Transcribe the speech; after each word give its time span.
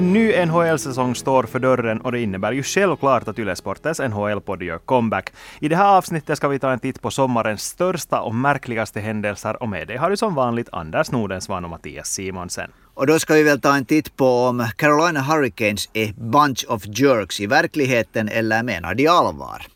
En 0.00 0.12
ny 0.12 0.46
NHL-säsong 0.46 1.14
står 1.14 1.42
för 1.42 1.58
dörren 1.58 2.00
och 2.00 2.12
det 2.12 2.20
innebär 2.20 2.52
ju 2.52 2.62
självklart 2.62 3.28
att 3.28 3.38
Yle 3.38 3.56
Sportens 3.56 4.00
NHL-podd 4.00 4.62
gör 4.62 4.78
comeback. 4.78 5.32
I 5.58 5.68
det 5.68 5.76
här 5.76 5.96
avsnittet 5.96 6.36
ska 6.36 6.48
vi 6.48 6.58
ta 6.58 6.72
en 6.72 6.78
titt 6.78 7.02
på 7.02 7.10
sommarens 7.10 7.62
största 7.62 8.20
och 8.20 8.34
märkligaste 8.34 9.00
händelser 9.00 9.62
och 9.62 9.68
med 9.68 9.88
det 9.88 9.96
har 9.96 10.10
du 10.10 10.16
som 10.16 10.34
vanligt 10.34 10.68
Anders 10.72 11.10
Nordensvan 11.10 11.64
och 11.64 11.70
Mattias 11.70 12.08
Simonsen. 12.08 12.70
Och 12.94 13.06
då 13.06 13.18
ska 13.18 13.34
vi 13.34 13.42
väl 13.42 13.60
ta 13.60 13.76
en 13.76 13.84
titt 13.84 14.16
på 14.16 14.26
om 14.26 14.66
Carolina 14.76 15.20
Hurricanes 15.20 15.88
är 15.92 16.12
bunch 16.12 16.64
of 16.68 16.82
jerks 16.86 17.40
i 17.40 17.46
verkligheten 17.46 18.28
eller 18.28 18.62
menar 18.62 18.94
de 18.94 19.08
allvar? 19.08 19.66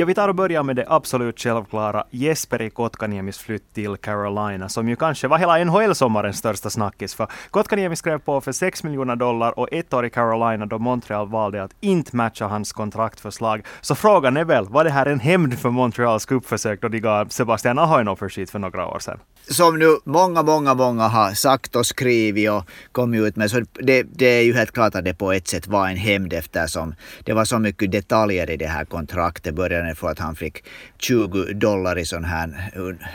Ja, 0.00 0.06
vi 0.06 0.14
tar 0.14 0.28
och 0.28 0.34
börjar 0.34 0.62
med 0.62 0.76
det 0.76 0.84
absolut 0.88 1.40
självklara 1.40 2.04
Jesperi 2.10 2.70
Kotkaniemis 2.70 3.38
flytt 3.38 3.74
till 3.74 3.96
Carolina, 3.96 4.68
som 4.68 4.88
ju 4.88 4.96
kanske 4.96 5.28
var 5.28 5.38
hela 5.38 5.64
NHL-sommarens 5.64 6.38
största 6.38 6.70
snackis. 6.70 7.14
För 7.14 7.26
Kotkaniemi 7.50 7.96
skrev 7.96 8.18
på 8.18 8.40
för 8.40 8.52
6 8.52 8.84
miljoner 8.84 9.16
dollar 9.16 9.58
och 9.58 9.68
ett 9.72 9.94
år 9.94 10.06
i 10.06 10.10
Carolina 10.10 10.66
då 10.66 10.78
Montreal 10.78 11.28
valde 11.28 11.62
att 11.62 11.74
inte 11.80 12.16
matcha 12.16 12.46
hans 12.46 12.72
kontraktförslag. 12.72 13.66
Så 13.80 13.94
frågan 13.94 14.36
är 14.36 14.44
väl, 14.44 14.64
var 14.68 14.84
det 14.84 14.90
här 14.90 15.06
en 15.06 15.20
hämnd 15.20 15.58
för 15.58 15.70
Montreals 15.70 16.26
kuppförsök 16.26 16.80
då 16.80 16.88
de 16.88 17.00
gav 17.00 17.28
Sebastian 17.28 17.78
Aho 17.78 17.96
en 17.96 18.16
skit 18.16 18.50
för 18.50 18.58
några 18.58 18.86
år 18.86 18.98
sedan? 18.98 19.18
Som 19.50 19.78
nu 19.78 19.98
många, 20.04 20.42
många, 20.42 20.74
många 20.74 21.08
har 21.08 21.34
sagt 21.34 21.76
och 21.76 21.86
skrivit 21.86 22.50
och 22.50 22.64
kommit 22.92 23.20
ut 23.20 23.36
med, 23.36 23.50
så 23.50 23.60
det, 23.72 24.02
det 24.02 24.26
är 24.26 24.42
ju 24.42 24.54
helt 24.54 24.72
klart 24.72 24.94
att 24.94 25.04
det 25.04 25.14
på 25.14 25.32
ett 25.32 25.48
sätt 25.48 25.66
var 25.66 25.88
en 25.88 25.96
hämnd 25.96 26.32
eftersom 26.32 26.94
det 27.24 27.32
var 27.32 27.44
så 27.44 27.58
mycket 27.58 27.92
detaljer 27.92 28.50
i 28.50 28.56
det 28.56 28.66
här 28.66 28.84
kontraktet. 28.84 29.54
Började 29.54 29.94
för 29.94 30.10
att 30.10 30.18
han 30.18 30.36
fick 30.36 30.64
20 30.98 31.52
dollar 31.54 31.98
i 31.98 32.04
sån 32.04 32.24
här 32.24 32.70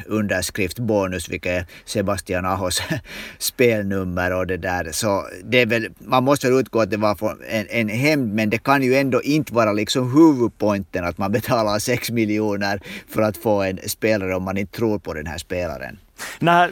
underskriftbonus, 0.08 1.30
vilket 1.30 1.52
är 1.52 1.66
Sebastian 1.86 2.46
Ahos 2.46 2.82
spelnummer 3.38 4.34
och 4.34 4.48
det 4.48 4.58
där. 4.58 4.92
Så 4.92 5.28
det 5.44 5.62
är 5.62 5.66
väl, 5.66 5.88
man 6.00 6.24
måste 6.24 6.48
väl 6.48 6.60
utgå 6.60 6.82
att 6.82 6.92
det 6.92 6.98
var 6.98 7.38
en, 7.50 7.68
en 7.70 7.90
hämnd, 7.90 8.34
men 8.34 8.50
det 8.50 8.64
kan 8.64 8.84
ju 8.84 8.96
ändå 8.96 9.22
inte 9.22 9.54
vara 9.54 9.74
liksom 9.74 10.14
huvudpointen 10.14 11.06
att 11.06 11.18
man 11.18 11.32
betalar 11.32 11.80
6 11.80 12.12
miljoner 12.12 12.80
för 13.10 13.22
att 13.22 13.38
få 13.38 13.62
en 13.62 13.80
spelare 13.88 14.36
om 14.36 14.44
man 14.44 14.58
inte 14.58 14.78
tror 14.78 15.00
på 15.00 15.14
den 15.14 15.28
här 15.28 15.38
spelaren. 15.38 15.98
Nej, 16.40 16.70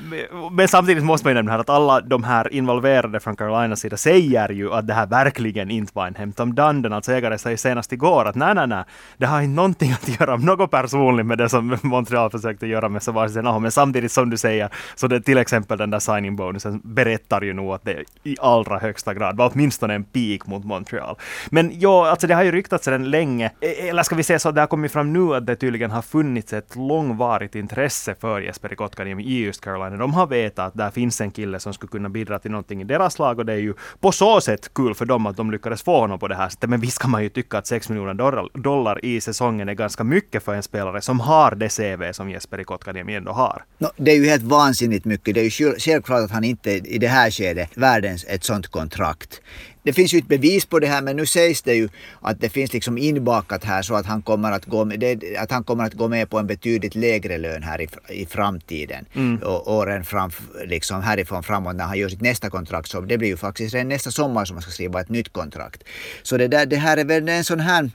men 0.52 0.68
samtidigt 0.68 1.04
måste 1.04 1.28
man 1.28 1.32
ju 1.32 1.36
nämna 1.36 1.52
här 1.52 1.60
att 1.60 1.70
alla 1.70 2.02
de 2.02 2.24
här 2.24 2.54
involverade 2.54 3.20
från 3.20 3.36
Carolinas 3.36 3.80
sida 3.80 3.98
säger 3.98 4.50
ju 4.50 4.74
att 4.74 4.88
det 4.88 4.94
här 4.94 5.08
verkligen 5.08 5.72
inte 5.72 5.92
var 5.96 6.08
en 6.08 6.16
hämt. 6.16 6.40
om 6.40 6.56
Dundon, 6.56 6.94
alltså 6.94 7.12
ägare, 7.12 7.38
säger 7.38 7.58
senast 7.58 7.92
igår 7.94 8.26
att 8.26 8.36
nej, 8.36 8.56
nej, 8.56 8.68
nej, 8.68 8.84
det 9.18 9.26
har 9.26 9.42
inte 9.42 9.56
någonting 9.56 9.92
att 9.92 10.20
göra 10.20 10.38
med 10.38 10.46
något 10.46 10.72
personligt 10.72 11.26
med 11.26 11.38
det 11.38 11.50
som 11.50 11.78
Montreal 11.84 12.30
försökte 12.30 12.68
göra 12.68 12.90
med 12.90 13.04
Sebastian 13.04 13.48
Aho. 13.48 13.60
Men 13.60 13.72
samtidigt 13.72 14.12
som 14.12 14.30
du 14.30 14.38
säger, 14.38 14.70
så 14.96 15.08
det 15.08 15.22
till 15.22 15.38
exempel 15.38 15.78
den 15.78 15.90
där 15.90 16.00
signing 16.00 16.36
bonusen 16.36 16.82
berättar 16.84 17.42
ju 17.42 17.54
nog 17.54 17.74
att 17.74 17.86
det 17.86 18.04
i 18.24 18.36
allra 18.42 18.80
högsta 18.80 19.14
grad 19.14 19.38
var 19.38 19.52
åtminstone 19.54 19.94
en 19.94 20.04
peak 20.04 20.48
mot 20.48 20.66
Montreal. 20.66 21.16
Men 21.50 21.80
ja, 21.80 22.10
alltså 22.10 22.28
det 22.28 22.34
har 22.34 22.44
ju 22.44 22.52
ryktats 22.52 22.86
sedan 22.86 23.10
länge, 23.10 23.52
e, 23.62 23.90
eller 23.90 24.04
ska 24.04 24.16
vi 24.16 24.24
säga 24.24 24.40
så 24.40 24.50
att 24.50 24.56
det 24.56 24.62
har 24.62 24.68
kommit 24.68 24.92
fram 24.92 25.14
nu 25.14 25.36
att 25.36 25.46
det 25.46 25.56
tydligen 25.56 25.92
har 25.92 26.02
funnits 26.02 26.54
ett 26.54 26.76
långvarigt 26.76 27.56
intresse 27.56 28.16
för 28.22 28.42
Jesper 28.42 28.76
Kotkaniemi 28.76 29.24
i 29.34 29.46
just 29.46 29.62
Carolina. 29.62 29.98
De 29.98 30.14
har 30.14 30.28
vetat 30.28 30.68
att 30.68 30.74
där 30.74 30.90
finns 30.90 31.22
en 31.22 31.32
kille 31.32 31.60
som 31.60 31.74
skulle 31.74 31.90
kunna 31.90 32.10
bidra 32.10 32.40
till 32.40 32.52
någonting 32.52 32.82
i 32.82 32.84
deras 32.84 33.20
lag 33.20 33.40
och 33.40 33.46
det 33.46 33.54
är 33.54 33.58
ju 33.58 33.74
på 34.00 34.12
så 34.12 34.42
sätt 34.42 34.74
kul 34.74 34.96
för 34.96 35.06
dem 35.06 35.26
att 35.26 35.38
de 35.38 35.52
lyckades 35.52 35.84
få 35.84 36.00
honom 36.00 36.20
på 36.20 36.28
det 36.28 36.36
här 36.36 36.50
sättet. 36.50 36.70
Men 36.70 36.80
visst 36.80 37.00
kan 37.00 37.12
man 37.12 37.24
ju 37.24 37.30
tycka 37.30 37.58
att 37.58 37.68
6 37.68 37.90
miljoner 37.90 38.60
dollar 38.60 39.06
i 39.06 39.22
säsongen 39.22 39.70
är 39.70 39.74
ganska 39.74 40.04
mycket 40.04 40.44
för 40.44 40.54
en 40.56 40.64
spelare 40.64 41.02
som 41.02 41.20
har 41.20 41.56
det 41.56 41.70
CV 41.70 42.12
som 42.12 42.30
Jesper 42.30 42.64
Kotkaniemi 42.64 43.16
ändå 43.16 43.32
har. 43.32 43.64
No, 43.78 43.88
det 43.98 44.12
är 44.12 44.16
ju 44.16 44.26
helt 44.26 44.44
vansinnigt 44.44 45.06
mycket. 45.06 45.36
Det 45.36 45.42
är 45.42 45.62
ju 45.62 45.76
självklart 45.80 46.24
att 46.24 46.32
han 46.32 46.44
inte 46.44 46.72
i 46.72 46.98
det 46.98 47.08
här 47.08 47.32
skedet 47.32 47.78
världens 47.78 48.26
ett 48.28 48.44
sånt 48.44 48.68
kontrakt 48.68 49.42
det 49.84 49.94
finns 49.94 50.14
ju 50.14 50.18
ett 50.18 50.28
bevis 50.28 50.66
på 50.66 50.80
det 50.80 50.88
här 50.88 51.02
men 51.02 51.16
nu 51.16 51.26
sägs 51.26 51.62
det 51.62 51.74
ju 51.74 51.90
att 52.22 52.42
det 52.42 52.50
finns 52.50 52.74
liksom 52.74 52.98
inbakat 52.98 53.64
här 53.64 53.82
så 53.82 53.96
att 53.96 54.06
han 54.06 54.22
kommer 54.22 54.52
att 54.52 54.66
gå 54.66 54.86
med, 54.86 55.24
att 55.38 55.52
han 55.52 55.64
kommer 55.64 55.84
att 55.84 55.94
gå 55.94 56.08
med 56.08 56.30
på 56.30 56.40
en 56.40 56.48
betydligt 56.48 56.96
lägre 56.96 57.38
lön 57.38 57.64
här 57.64 57.82
i, 57.82 57.88
i 58.10 58.26
framtiden. 58.26 59.06
Mm. 59.14 59.38
Och 59.38 59.74
åren 59.74 60.06
fram, 60.06 60.32
liksom 60.66 61.02
härifrån 61.02 61.44
framåt 61.44 61.76
när 61.76 61.86
han 61.86 61.98
gör 61.98 62.10
sitt 62.10 62.22
nästa 62.22 62.50
kontrakt. 62.50 62.90
Så 62.90 63.02
det 63.02 63.18
blir 63.18 63.30
ju 63.30 63.38
faktiskt 63.38 63.74
redan 63.74 63.90
nästa 63.90 64.12
sommar 64.12 64.46
som 64.46 64.56
man 64.56 64.62
ska 64.62 64.72
skriva 64.72 65.02
ett 65.02 65.10
nytt 65.10 65.34
kontrakt. 65.34 65.84
Så 66.24 66.38
det, 66.38 66.48
där, 66.48 66.66
det 66.66 66.76
här 66.76 66.98
är 66.98 67.06
väl 67.06 67.30
en 67.30 67.44
sån 67.44 67.60
här 67.60 67.90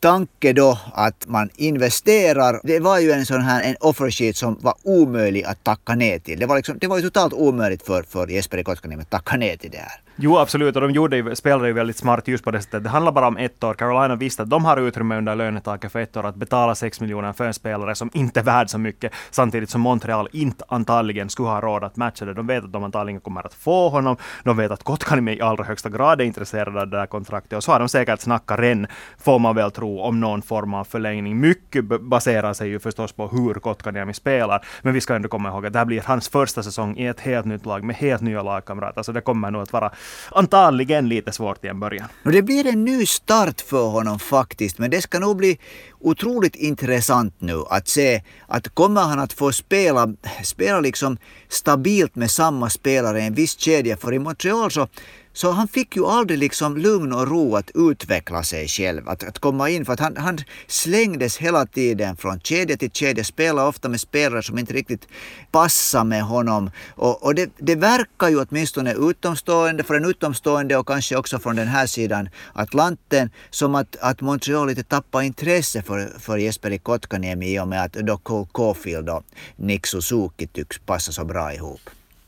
tanke 0.00 0.52
då 0.52 0.78
att 0.94 1.26
man 1.26 1.50
investerar. 1.56 2.60
Det 2.64 2.80
var 2.80 2.98
ju 2.98 3.12
en 3.12 3.26
sån 3.26 3.40
här 3.40 3.62
en 3.62 3.76
offersheet 3.80 4.36
som 4.36 4.58
var 4.60 4.74
omöjlig 4.82 5.44
att 5.44 5.64
tacka 5.64 5.94
ner 5.94 6.18
till. 6.18 6.40
Det 6.40 6.46
var, 6.46 6.56
liksom, 6.56 6.78
det 6.78 6.86
var 6.86 6.96
ju 6.96 7.02
totalt 7.02 7.32
omöjligt 7.32 7.86
för, 7.86 8.02
för 8.02 8.28
Jesper 8.28 8.62
Kotkaniemi 8.62 9.02
att 9.02 9.10
tacka 9.10 9.36
ner 9.36 9.56
till 9.56 9.70
det 9.70 9.78
här. 9.78 10.01
Jo, 10.16 10.38
absolut. 10.38 10.76
Och 10.76 10.82
de 10.82 10.90
gjorde 10.90 11.16
ju, 11.16 11.34
spelade 11.34 11.66
ju 11.68 11.72
väldigt 11.72 11.96
smart 11.96 12.28
just 12.28 12.44
på 12.44 12.50
det 12.50 12.60
sättet. 12.60 12.84
Det 12.84 12.90
handlar 12.90 13.12
bara 13.12 13.26
om 13.26 13.36
ett 13.36 13.64
år. 13.64 13.74
Carolina 13.74 14.16
visste 14.16 14.42
att 14.42 14.50
de 14.50 14.64
har 14.64 14.76
utrymme 14.76 15.18
under 15.18 15.34
lönetaket 15.34 15.92
för 15.92 15.98
ett 15.98 16.16
år 16.16 16.26
att 16.26 16.34
betala 16.34 16.74
6 16.74 17.00
miljoner 17.00 17.32
för 17.32 17.44
en 17.44 17.54
spelare 17.54 17.94
som 17.94 18.10
inte 18.12 18.40
är 18.40 18.44
värd 18.44 18.70
så 18.70 18.78
mycket. 18.78 19.12
Samtidigt 19.30 19.70
som 19.70 19.80
Montreal 19.80 20.28
inte 20.32 20.64
antagligen 20.68 21.28
skulle 21.28 21.48
ha 21.48 21.60
råd 21.60 21.84
att 21.84 21.96
matcha 21.96 22.24
det. 22.24 22.34
De 22.34 22.46
vet 22.46 22.64
att 22.64 22.72
de 22.72 22.84
antagligen 22.84 23.20
kommer 23.20 23.46
att 23.46 23.54
få 23.54 23.88
honom. 23.88 24.16
De 24.44 24.56
vet 24.56 24.70
att 24.70 24.82
Kotkaniemi 24.82 25.36
i 25.36 25.40
allra 25.40 25.64
högsta 25.64 25.88
grad 25.88 26.20
är 26.20 26.24
intresserad 26.24 26.68
av 26.78 26.90
det 26.90 26.96
där 26.96 27.06
kontraktet. 27.06 27.56
Och 27.56 27.64
så 27.64 27.72
har 27.72 27.78
de 27.78 27.88
säkert 27.88 28.20
snackat 28.20 28.60
redan, 28.60 28.86
får 29.18 29.38
man 29.38 29.56
väl 29.56 29.70
tro, 29.70 30.00
om 30.00 30.20
någon 30.20 30.42
form 30.42 30.74
av 30.74 30.84
förlängning. 30.84 31.40
Mycket 31.40 31.84
baserar 31.84 32.52
sig 32.52 32.68
ju 32.68 32.78
förstås 32.78 33.12
på 33.12 33.28
hur 33.28 33.54
Kotkaniemi 33.54 34.14
spelar. 34.14 34.64
Men 34.82 34.94
vi 34.94 35.00
ska 35.00 35.14
ändå 35.14 35.28
komma 35.28 35.48
ihåg 35.48 35.66
att 35.66 35.72
det 35.72 35.78
här 35.78 35.86
blir 35.86 36.02
hans 36.06 36.28
första 36.28 36.62
säsong 36.62 36.96
i 36.96 37.06
ett 37.06 37.20
helt 37.20 37.46
nytt 37.46 37.66
lag 37.66 37.84
med 37.84 37.96
helt 37.96 38.22
nya 38.22 38.42
lagkamrater. 38.42 39.02
Så 39.02 39.12
det 39.12 39.20
kommer 39.20 39.50
nog 39.50 39.62
att 39.62 39.72
vara 39.72 39.90
antagligen 40.30 41.08
lite 41.08 41.32
svårt 41.32 41.64
i 41.64 41.68
en 41.68 41.80
början. 41.80 42.08
Det 42.24 42.42
blir 42.42 42.66
en 42.66 42.84
ny 42.84 43.06
start 43.06 43.60
för 43.60 43.88
honom 43.88 44.18
faktiskt, 44.18 44.78
men 44.78 44.90
det 44.90 45.02
ska 45.02 45.18
nog 45.18 45.36
bli 45.36 45.58
otroligt 46.00 46.56
intressant 46.56 47.34
nu 47.38 47.62
att 47.70 47.88
se 47.88 48.22
att 48.46 48.74
kommer 48.74 49.00
han 49.00 49.18
att 49.18 49.32
få 49.32 49.52
spela, 49.52 50.14
spela 50.44 50.80
liksom 50.80 51.16
stabilt 51.48 52.16
med 52.16 52.30
samma 52.30 52.70
spelare 52.70 53.20
i 53.20 53.26
en 53.26 53.34
viss 53.34 53.58
kedja. 53.58 53.96
För 53.96 54.14
i 54.14 54.18
Montreal 54.18 54.70
så 54.70 54.88
så 55.32 55.50
han 55.50 55.68
fick 55.68 55.96
ju 55.96 56.06
aldrig 56.06 56.38
liksom 56.38 56.76
lugn 56.76 57.12
och 57.12 57.28
ro 57.28 57.56
att 57.56 57.70
utveckla 57.74 58.42
sig 58.42 58.68
själv, 58.68 59.08
att, 59.08 59.24
att 59.24 59.38
komma 59.38 59.70
in. 59.70 59.84
För 59.84 59.92
att 59.92 60.00
han, 60.00 60.16
han 60.16 60.38
slängdes 60.66 61.36
hela 61.36 61.66
tiden 61.66 62.16
från 62.16 62.40
kedja 62.40 62.76
till 62.76 62.90
kedja, 62.90 63.24
spelade 63.24 63.68
ofta 63.68 63.88
med 63.88 64.00
spelare 64.00 64.42
som 64.42 64.58
inte 64.58 64.72
riktigt 64.72 65.08
passade 65.50 66.04
med 66.04 66.22
honom. 66.22 66.70
Och, 66.90 67.22
och 67.22 67.34
det, 67.34 67.50
det 67.58 67.74
verkar 67.74 68.28
ju 68.28 68.40
åtminstone 68.40 68.94
utomstående, 68.94 69.84
för 69.84 69.94
en 69.94 70.04
utomstående 70.04 70.76
och 70.76 70.88
kanske 70.88 71.16
också 71.16 71.38
från 71.38 71.56
den 71.56 71.68
här 71.68 71.86
sidan 71.86 72.28
Atlanten, 72.52 73.30
som 73.50 73.74
att, 73.74 73.96
att 74.00 74.20
Montreal 74.20 74.66
lite 74.66 74.82
tappar 74.82 75.22
intresse 75.22 75.82
för, 75.82 76.12
för 76.18 76.38
Jesperi 76.38 76.78
Kotkaniemi 76.78 77.54
i 77.54 77.60
och 77.60 77.68
med 77.68 77.82
att 77.84 77.92
då 77.92 78.16
Caulfield 78.54 79.08
och 79.08 79.24
Nick 79.56 79.86
Suzuki 79.86 80.46
tycks 80.46 80.78
passa 80.78 81.12
så 81.12 81.24
bra 81.24 81.54
ihop 81.54 81.80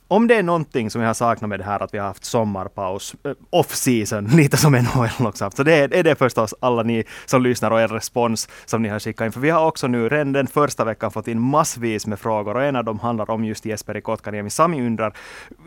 om 0.09 0.27
det 0.27 0.35
är 0.35 0.43
någonting 0.43 0.91
som 0.91 1.01
jag 1.01 1.09
har 1.09 1.15
saknat 1.15 1.49
med 1.49 1.61
det 1.61 1.65
här 1.65 1.83
att 1.83 1.95
vi 1.95 1.99
har 1.99 2.07
haft 2.07 2.25
sommarpaus, 2.25 3.15
eh, 3.25 3.33
off-season, 3.51 4.27
lite 4.37 4.57
som 4.57 4.73
NHL 4.73 5.27
också 5.27 5.45
haft, 5.45 5.57
så 5.57 5.63
det 5.63 5.75
är, 5.75 5.95
är 5.95 6.03
det 6.03 6.15
förstås 6.15 6.55
alla 6.61 6.83
ni 6.83 7.05
som 7.27 7.43
lyssnar 7.43 7.71
och 7.71 7.81
er 7.81 7.89
respons 7.89 8.49
som 8.65 8.83
ni 8.83 8.89
har 8.89 8.99
skickat 8.99 9.27
in. 9.27 9.33
För 9.33 9.41
vi 9.41 9.51
har 9.51 9.67
också 9.67 9.87
nu 9.87 10.09
redan 10.09 10.33
den 10.33 10.47
första 10.47 10.85
veckan 10.85 11.11
fått 11.11 11.29
in 11.29 11.41
massvis 11.41 12.07
med 12.07 12.19
frågor 12.19 12.57
och 12.57 12.65
en 12.65 12.77
av 12.77 12.85
dem 12.85 12.99
handlar 12.99 13.31
om 13.31 13.45
just 13.45 13.65
Jesper 13.65 14.01
Kotkaniemi. 14.01 14.51
Sami 14.51 14.87
undrar, 14.87 15.17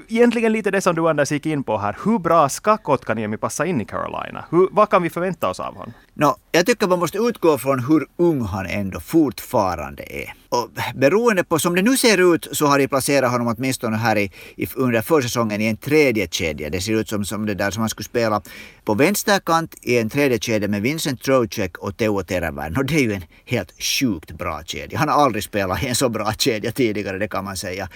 egentligen 0.07 0.51
lite 0.51 0.71
det 0.71 0.81
som 0.81 0.95
du 0.95 1.09
Anders 1.09 1.31
gick 1.31 1.45
in 1.45 1.63
på 1.63 1.77
här, 1.77 1.97
hur 2.05 2.19
bra 2.19 2.49
ska 2.49 2.77
Kotkaniemi 2.77 3.37
passa 3.37 3.65
in 3.65 3.81
i 3.81 3.85
Carolina? 3.85 4.45
Hur, 4.49 4.67
vad 4.71 4.89
kan 4.89 5.03
vi 5.03 5.09
förvänta 5.09 5.49
oss 5.49 5.59
av 5.59 5.75
honom? 5.75 5.93
No, 6.19 6.35
jag 6.51 6.65
tycker 6.65 6.87
man 6.87 6.99
måste 6.99 7.17
utgå 7.17 7.57
från 7.57 7.79
hur 7.79 8.07
ung 8.17 8.41
han 8.41 8.65
ändå 8.65 8.99
fortfarande 8.99 10.03
är. 10.03 10.33
Och 10.49 10.69
beroende 10.95 11.43
på 11.43 11.59
som 11.59 11.75
det 11.75 11.81
nu 11.81 11.97
ser 11.97 12.33
ut 12.33 12.47
så 12.51 12.65
har 12.65 12.79
de 12.79 12.87
placerat 12.87 13.31
honom 13.31 13.55
åtminstone 13.57 13.97
här 13.97 14.15
i, 14.15 14.31
i, 14.55 14.67
under 14.75 15.01
försäsongen 15.01 15.61
i 15.61 15.65
en 15.65 15.77
tredje 15.77 16.27
kedja. 16.27 16.69
Det 16.69 16.81
ser 16.81 16.93
ut 16.93 17.09
som, 17.09 17.25
som 17.25 17.45
det 17.45 17.53
där 17.53 17.71
som 17.71 17.81
han 17.81 17.89
skulle 17.89 18.05
spela 18.05 18.41
på 18.85 18.93
vänsterkant 18.93 19.75
i 19.81 19.97
en 19.97 20.09
tredje 20.09 20.39
kedja 20.39 20.67
med 20.67 20.81
Vincent 20.81 21.21
Trocek 21.23 21.77
och 21.77 21.97
Teo 21.97 22.23
Teräväinen. 22.23 22.77
Och 22.77 22.85
det 22.85 22.95
är 22.95 22.99
ju 22.99 23.13
en 23.13 23.23
helt 23.45 23.83
sjukt 23.83 24.31
bra 24.31 24.61
kedja. 24.65 24.99
Han 24.99 25.09
har 25.09 25.15
aldrig 25.15 25.43
spelat 25.43 25.83
i 25.83 25.87
en 25.87 25.95
så 25.95 26.09
bra 26.09 26.33
kedja 26.37 26.71
tidigare, 26.71 27.17
det 27.17 27.27
kan 27.27 27.45
man 27.45 27.57
säga. 27.57 27.89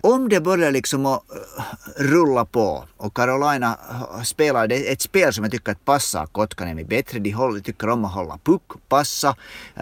Om 0.00 0.28
det 0.28 0.40
börjar 0.40 0.72
liksom 0.72 1.06
att 1.06 1.22
eh, 1.30 2.02
rulla 2.02 2.44
på 2.44 2.84
och 2.96 3.16
Carolina 3.16 3.78
eh, 3.90 4.22
spelar 4.22 4.72
ett 4.72 5.02
spel 5.02 5.32
som 5.32 5.44
jag 5.44 5.52
tycker 5.52 5.72
att 5.72 5.84
passar 5.84 6.26
Kotkaniemi 6.26 6.84
bättre. 6.84 7.18
De 7.18 7.30
håller, 7.30 7.60
tycker 7.68 7.88
om 7.88 8.04
att 8.04 8.14
hålla 8.14 8.38
puck, 8.38 8.62
passa, 8.88 9.36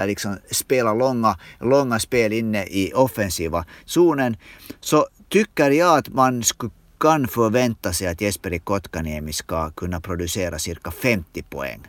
liksom 0.04 0.38
spela 0.50 0.94
långa, 0.94 1.38
långa 1.60 1.98
spel 1.98 2.32
inne 2.32 2.64
i 2.64 2.92
offensiva 2.94 3.64
zonen. 3.84 4.36
Så 4.80 5.06
tycker 5.28 5.70
jag 5.70 5.98
att 5.98 6.08
man 6.08 6.42
skulle 6.42 6.72
kan 7.00 7.28
förvänta 7.28 7.92
sig 7.92 8.06
att 8.06 8.20
Jesperi 8.20 8.58
Kotkaniemi 8.58 9.32
ska 9.32 9.70
kunna 9.70 10.00
producera 10.00 10.58
cirka 10.58 10.90
50 10.90 11.42
poäng. 11.42 11.80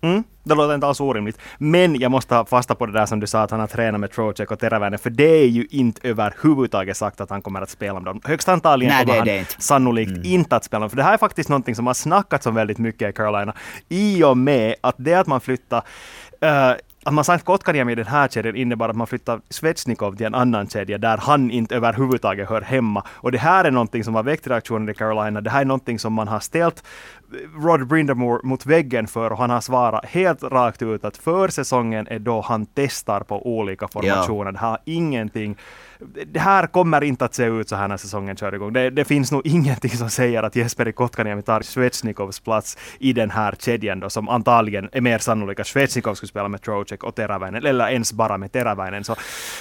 Mm, 0.00 0.24
det 0.44 0.54
låter 0.54 0.74
inte 0.74 0.86
alls 0.86 1.00
orimligt. 1.00 1.38
Men 1.58 2.00
jag 2.00 2.10
måste 2.10 2.34
ha 2.34 2.44
fasta 2.44 2.74
på 2.74 2.86
det 2.86 2.92
där 2.92 3.06
som 3.06 3.20
du 3.20 3.26
sa, 3.26 3.42
att 3.42 3.50
han 3.50 3.60
har 3.60 3.66
tränat 3.66 4.00
med 4.00 4.10
Trocek 4.12 4.50
och 4.50 4.58
Teräväinen, 4.58 4.98
för 4.98 5.10
det 5.10 5.42
är 5.42 5.46
ju 5.46 5.66
inte 5.70 6.08
överhuvudtaget 6.08 6.96
sagt 6.96 7.20
att 7.20 7.30
han 7.30 7.42
kommer 7.42 7.60
att 7.60 7.70
spela 7.70 7.94
med 7.94 8.04
dem. 8.04 8.20
Högst 8.24 8.48
antagligen 8.48 8.94
Nej, 8.94 9.04
kommer 9.06 9.12
det 9.14 9.18
han 9.18 9.26
det 9.26 9.38
inte. 9.38 9.54
sannolikt 9.58 10.10
Mm. 10.10 10.22
inte 10.24 10.56
att 10.56 10.64
spela, 10.64 10.88
för 10.88 10.96
det 10.96 11.02
här 11.02 11.12
är 11.14 11.18
faktiskt 11.18 11.48
någonting 11.48 11.74
som 11.74 11.86
har 11.86 11.94
snackats 11.94 12.46
om 12.46 12.54
väldigt 12.54 12.78
mycket 12.78 13.10
i 13.10 13.12
Carolina, 13.12 13.54
i 13.88 14.24
och 14.24 14.36
med 14.36 14.74
att 14.80 14.94
det 14.98 15.14
att 15.14 15.26
man 15.26 15.40
flyttar 15.40 15.82
eh, 16.40 16.70
att 17.04 17.14
man 17.14 17.24
sagt 17.24 17.44
Kotkaniemi 17.44 17.92
i 17.92 17.94
den 17.94 18.06
här 18.06 18.28
kedjan 18.28 18.56
innebar 18.56 18.88
att 18.88 18.96
man 18.96 19.06
flyttar 19.06 19.40
Svetsnikov 19.50 20.16
till 20.16 20.26
en 20.26 20.34
annan 20.34 20.68
kedja 20.68 20.98
där 20.98 21.16
han 21.16 21.50
inte 21.50 21.76
överhuvudtaget 21.76 22.48
hör 22.48 22.60
hemma. 22.60 23.04
Och 23.08 23.32
det 23.32 23.38
här 23.38 23.64
är 23.64 23.70
någonting 23.70 24.04
som 24.04 24.14
har 24.14 24.22
väckt 24.22 24.46
reaktioner 24.46 24.92
i 24.92 24.94
Carolina. 24.94 25.40
Det 25.40 25.50
här 25.50 25.60
är 25.60 25.64
någonting 25.64 25.98
som 25.98 26.12
man 26.12 26.28
har 26.28 26.40
ställt 26.40 26.84
Rod 27.64 27.86
Brindamore 27.86 28.40
mot 28.42 28.66
väggen 28.66 29.06
för 29.06 29.32
och 29.32 29.38
han 29.38 29.50
har 29.50 29.60
svarat 29.60 30.06
helt 30.06 30.42
rakt 30.42 30.82
ut 30.82 31.04
att 31.04 31.16
för 31.16 31.48
säsongen 31.48 32.06
är 32.06 32.18
då 32.18 32.40
han 32.40 32.66
testar 32.66 33.20
på 33.20 33.46
olika 33.46 33.88
formationer. 33.88 34.52
Det 34.52 34.58
här 34.58 34.68
har 34.68 34.78
ingenting 34.84 35.56
det 36.26 36.40
här 36.40 36.66
kommer 36.66 37.04
inte 37.04 37.24
att 37.24 37.34
se 37.34 37.44
ut 37.44 37.68
så 37.68 37.76
här 37.76 37.88
när 37.88 37.96
säsongen 37.96 38.36
kör 38.36 38.54
igång. 38.54 38.72
Det, 38.72 38.90
det 38.90 39.04
finns 39.04 39.32
nog 39.32 39.46
ingenting 39.46 39.90
som 39.90 40.10
säger 40.10 40.42
att 40.42 40.56
Jesperi 40.56 40.92
Kotkaniemi 40.92 41.42
tar 41.42 41.60
Svetsnikovs 41.60 42.40
plats 42.40 42.78
i 42.98 43.12
den 43.12 43.30
här 43.30 43.54
kedjan 43.58 44.00
då, 44.00 44.10
som 44.10 44.28
antagligen 44.28 44.88
är 44.92 45.00
mer 45.00 45.18
sannolika. 45.18 45.64
Svetjnikov 45.64 45.88
Svetsnikov 45.88 46.14
skulle 46.14 46.28
spela 46.28 46.48
med 46.48 46.62
Trocek 46.62 47.04
och 47.04 47.14
Teräväinen, 47.14 47.66
eller 47.66 47.88
ens 47.88 48.12
bara 48.12 48.38
med 48.38 48.52
Teräväinen. 48.52 49.04
Så, 49.04 49.16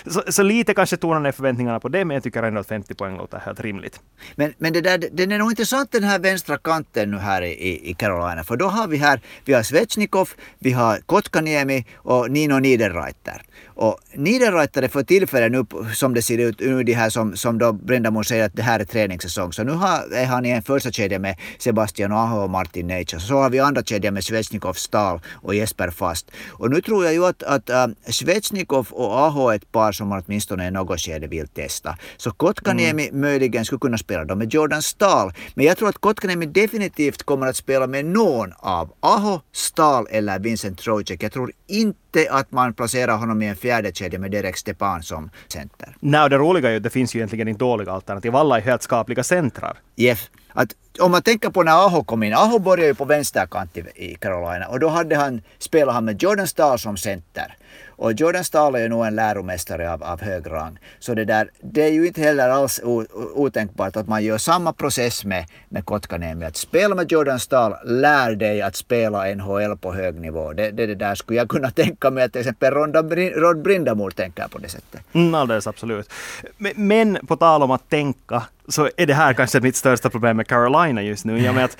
så, 0.05 0.21
så 0.27 0.43
lite 0.43 0.73
kanske 0.73 0.97
tonar 0.97 1.19
ner 1.19 1.31
förväntningarna 1.31 1.79
på 1.79 1.89
det, 1.89 2.05
men 2.05 2.13
jag 2.15 2.23
tycker 2.23 2.43
ändå 2.43 2.59
att 2.59 2.67
50 2.67 2.95
poäng 2.95 3.17
låter 3.17 3.39
helt 3.39 3.59
rimligt. 3.59 3.99
Men, 4.35 4.53
men 4.57 4.73
det 4.73 4.81
där, 4.81 5.09
den 5.11 5.31
är 5.31 5.37
nog 5.37 5.51
intressant 5.51 5.91
den 5.91 6.03
här 6.03 6.19
vänstra 6.19 6.57
kanten 6.57 7.11
nu 7.11 7.17
här 7.17 7.41
i, 7.41 7.51
i, 7.51 7.89
i 7.89 7.93
Carolina. 7.93 8.43
För 8.43 8.57
då 8.57 8.65
har 8.65 8.87
vi 8.87 8.97
här, 8.97 9.21
vi 9.45 9.53
har 9.53 9.63
Svetsnikov, 9.63 10.29
vi 10.59 10.71
har 10.71 10.99
Kotkaniemi 11.05 11.85
och 11.95 12.31
Nino 12.31 12.59
Niederreiter. 12.59 13.41
Och 13.77 13.99
Niederreiter 14.13 14.83
är 14.83 14.87
för 14.87 15.03
tillfället 15.03 15.51
nu 15.51 15.65
som 15.93 16.13
det 16.13 16.21
ser 16.27 16.37
ut 16.37 16.59
nu 16.59 16.83
det 16.83 16.93
här 16.93 17.09
som, 17.09 17.35
som 17.35 17.57
då 17.57 17.73
Brendamo 17.73 18.23
säger 18.23 18.45
att 18.45 18.55
det 18.55 18.63
här 18.63 18.79
är 18.79 18.85
träningssäsong. 18.85 19.53
Så 19.53 19.63
nu 19.63 19.71
har, 19.71 20.13
är 20.13 20.25
han 20.25 20.45
i 20.45 20.49
en 20.49 20.63
första 20.63 20.91
kedja 20.91 21.19
med 21.19 21.35
Sebastian 21.59 22.11
Aho 22.11 22.43
och 22.43 22.49
Martin 22.49 22.87
Neitsch. 22.87 23.19
Så 23.19 23.33
har 23.33 23.49
vi 23.49 23.59
andra 23.59 23.83
kedja 23.83 24.11
med 24.11 24.23
Svetsnikov, 24.23 24.73
Stahl 24.73 25.19
och 25.33 25.55
Jesper 25.55 25.89
Fast. 25.89 26.31
Och 26.49 26.69
nu 26.71 26.81
tror 26.81 27.05
jag 27.05 27.13
ju 27.13 27.25
att, 27.25 27.43
att 27.43 27.69
äh, 27.69 27.87
Svetsnikov 28.05 28.87
och 28.91 29.19
Aho 29.19 29.49
är 29.49 29.55
ett 29.55 29.71
par 29.71 29.91
som 29.91 30.07
man 30.07 30.23
åtminstone 30.25 30.67
i 30.67 30.71
något 30.71 30.99
skede 30.99 31.27
vill 31.27 31.47
testa. 31.47 31.97
Så 32.17 32.31
Kotkaniemi 32.31 33.07
mm. 33.07 33.21
möjligen 33.21 33.65
skulle 33.65 33.79
kunna 33.79 33.97
spela 33.97 34.25
då 34.25 34.35
med 34.35 34.53
Jordan 34.53 34.81
Stahl. 34.81 35.33
Men 35.55 35.65
jag 35.65 35.77
tror 35.77 35.89
att 35.89 35.97
Kotkaniemi 35.97 36.45
definitivt 36.45 37.23
kommer 37.23 37.47
att 37.47 37.55
spela 37.55 37.87
med 37.87 38.05
någon 38.05 38.53
av 38.57 38.93
Aho, 38.99 39.39
Stahl 39.51 40.07
eller 40.11 40.39
Vincent 40.39 40.79
Trocek. 40.79 41.23
Jag 41.23 41.31
tror 41.31 41.51
inte 41.67 42.06
att 42.25 42.51
man 42.51 42.73
placerar 42.73 43.17
honom 43.17 43.41
i 43.41 43.47
en 43.47 43.55
fjärde 43.55 43.91
kedja 43.93 44.19
med 44.19 44.31
Derek 44.31 44.57
Stepan 44.57 45.03
som 45.03 45.29
center. 45.47 45.95
Nej, 45.99 46.23
och 46.23 46.29
det 46.29 46.37
roliga 46.37 46.67
är 46.67 46.71
ju 46.71 46.77
att 46.77 46.83
det 46.83 46.89
finns 46.89 47.15
ju 47.15 47.19
egentligen 47.19 47.47
inte 47.47 47.59
dåliga 47.59 47.91
alternativ. 47.91 48.35
Alla 48.35 48.57
är 48.57 48.61
helt 48.61 48.81
skapliga 48.81 49.23
centrar. 49.23 49.77
Jeff, 49.95 50.29
att 50.53 50.75
om 50.99 51.11
man 51.11 51.21
tänker 51.21 51.49
på 51.49 51.63
när 51.63 51.85
Aho 51.85 52.03
kom 52.03 52.23
in. 52.23 52.33
Aho 52.33 52.59
började 52.59 52.87
ju 52.87 52.95
på 52.95 53.05
vänsterkant 53.05 53.77
i 53.77 54.15
Carolina 54.15 54.67
och 54.67 54.79
då 54.79 54.87
hade 54.87 55.15
han, 55.15 55.41
spelade 55.59 55.91
han 55.91 56.05
med 56.05 56.23
Jordan 56.23 56.47
Stahl 56.47 56.79
som 56.79 56.97
center. 56.97 57.57
Och 57.97 58.11
Jordan 58.13 58.43
Stahl 58.43 58.75
är 58.75 58.79
ju 58.79 58.89
nog 58.89 59.05
en 59.05 59.15
läromästare 59.15 59.93
av, 59.93 60.03
av 60.03 60.21
hög 60.21 60.51
rang. 60.51 60.79
Så 60.99 61.13
det 61.13 61.25
där, 61.25 61.49
det 61.61 61.83
är 61.83 61.91
ju 61.91 62.07
inte 62.07 62.21
heller 62.21 62.49
alls 62.49 62.81
o, 62.83 63.05
otänkbart 63.35 63.95
att 63.95 64.07
man 64.07 64.23
gör 64.23 64.37
samma 64.37 64.73
process 64.73 65.25
med, 65.25 65.45
med 65.69 65.85
Kotkaniemi. 65.85 66.45
Att 66.45 66.55
spela 66.55 66.95
med 66.95 67.11
Jordan 67.11 67.39
Stahl, 67.39 67.75
lär 67.85 68.35
dig 68.35 68.61
att 68.61 68.75
spela 68.75 69.35
NHL 69.35 69.77
på 69.77 69.93
hög 69.93 70.19
nivå. 70.19 70.53
Det, 70.53 70.71
det, 70.71 70.85
det 70.85 70.95
där 70.95 71.15
skulle 71.15 71.39
jag 71.39 71.49
kunna 71.49 71.71
tänka 71.81 72.09
mig 72.09 72.23
att 72.23 72.31
till 72.31 72.41
exempel 72.41 72.73
Ronda, 72.73 73.01
Rod 73.35 73.61
Brindamore 73.61 74.11
tänker 74.11 74.47
på 74.47 74.57
det 74.57 74.69
sättet. 74.69 75.01
Mm, 75.13 75.35
alldeles 75.35 75.67
absolut. 75.67 76.13
Men, 76.57 76.73
men 76.75 77.17
på 77.27 77.35
tal 77.35 77.63
om 77.63 77.71
att 77.71 77.89
tänka, 77.89 78.43
så 78.67 78.89
är 78.97 79.05
det 79.05 79.13
här 79.13 79.33
kanske 79.33 79.59
mitt 79.59 79.75
största 79.75 80.09
problem 80.09 80.37
med 80.37 80.47
Carolina 80.47 81.01
just 81.01 81.25
nu. 81.25 81.39
Jag 81.39 81.55
med 81.55 81.65
att 81.65 81.77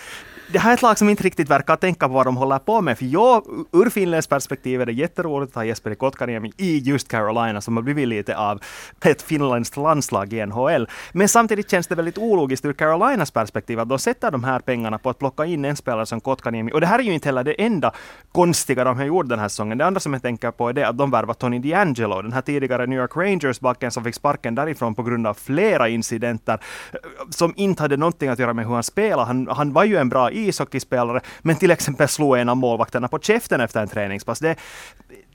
det 0.52 0.60
här 0.60 0.70
är 0.70 0.74
ett 0.74 0.82
lag 0.82 0.98
som 0.98 1.10
inte 1.10 1.24
riktigt 1.24 1.50
verkar 1.50 1.76
tänka 1.76 2.08
på 2.08 2.14
vad 2.14 2.26
de 2.26 2.38
håller 2.38 2.60
på 2.60 2.82
med. 2.82 2.98
För 2.98 3.06
jag, 3.06 3.44
ur 3.72 3.90
Finlands 3.90 4.28
perspektiv 4.28 4.82
är 4.82 4.86
det 4.86 4.92
jätteroligt 4.92 5.52
att 5.52 5.56
ha 5.56 5.66
Jesperi 5.66 5.96
Kotkaniemi 5.96 6.52
i 6.58 6.78
just 6.78 7.08
Carolina 7.08 7.62
som 7.62 7.78
har 7.78 7.84
blivit 7.84 8.08
lite 8.08 8.38
av 8.38 8.62
ett 9.06 9.22
finländskt 9.22 9.78
landslag 9.78 10.34
i 10.34 10.46
NHL. 10.46 10.88
Men 11.12 11.30
samtidigt 11.30 11.72
känns 11.72 11.88
det 11.88 11.96
väldigt 11.96 12.18
ologiskt 12.18 12.66
ur 12.66 12.74
Carolinas 12.74 13.32
perspektiv 13.32 13.80
att 13.80 13.90
de 13.90 14.00
sätter 14.00 14.32
de 14.32 14.44
här 14.44 14.60
pengarna 14.60 14.98
på 14.98 15.10
att 15.10 15.20
plocka 15.20 15.46
in 15.46 15.66
en 15.66 15.76
spelare 15.76 16.06
som 16.06 16.22
Kotkaniemi. 16.22 16.72
Och 16.74 16.82
det 16.82 16.88
här 16.88 17.00
är 17.00 17.04
ju 17.04 17.14
inte 17.14 17.28
heller 17.28 17.44
det 17.44 17.62
enda 17.62 17.92
konstiga 18.32 18.84
de 18.84 18.98
har 18.98 19.06
gjort 19.06 19.30
den 19.30 19.40
här 19.40 19.48
säsongen. 19.48 19.78
Det 19.78 19.86
andra 19.86 20.00
som 20.00 20.14
jag 20.14 20.22
tänker 20.22 20.52
på 20.52 20.70
är 20.70 20.74
det 20.74 20.88
att 20.88 20.98
de 20.98 21.12
värvar 21.12 21.34
Tony 21.34 21.60
DiAngelo, 21.60 22.22
den 22.22 22.34
här 22.34 22.42
tidigare 22.42 22.86
New 22.88 23.00
York 23.00 23.16
Rangers-backen 23.16 23.92
som 23.92 24.04
fick 24.04 24.16
sparken 24.16 24.56
därifrån 24.56 24.96
på 24.96 25.04
grund 25.04 25.28
av 25.28 25.34
flera 25.34 25.90
incidenter 25.90 26.60
eh, 26.94 27.00
som 27.30 27.54
inte 27.56 27.84
hade 27.84 27.98
någonting 27.98 28.30
att 28.30 28.40
göra 28.40 28.54
med 28.54 28.66
hur 28.66 28.74
han 28.74 28.84
spelade. 28.84 29.24
Han, 29.28 29.48
han 29.48 29.74
var 29.74 29.84
ju 29.84 29.98
en 29.98 30.10
bra 30.10 30.32
ishockeyspelare, 30.38 31.22
men 31.42 31.56
till 31.56 31.72
exempel 31.72 32.08
slå 32.08 32.36
en 32.36 32.50
av 32.50 32.58
målvakterna 32.58 33.08
på 33.08 33.20
käften 33.20 33.62
efter 33.62 33.82
en 33.82 33.88
träningspass. 33.88 34.40
Det, 34.40 34.56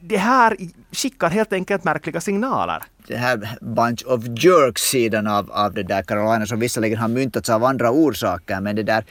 det 0.01 0.17
här 0.17 0.57
skickar 0.93 1.31
helt 1.31 1.53
enkelt 1.53 1.85
märkliga 1.85 2.21
signaler. 2.21 2.83
Det 3.07 3.17
här 3.17 3.49
bunch 3.61 4.05
of 4.07 4.25
jerks-sidan 4.25 5.27
av, 5.27 5.51
av 5.51 5.75
det 5.75 5.83
där 5.83 6.03
Carolina 6.03 6.47
som 6.47 6.61
visserligen 6.61 6.99
har 6.99 7.09
myntats 7.09 7.51
av 7.51 7.65
andra 7.65 7.91
orsaker 7.91 8.61
men 8.61 8.77
det 8.77 8.83
där, 8.83 9.05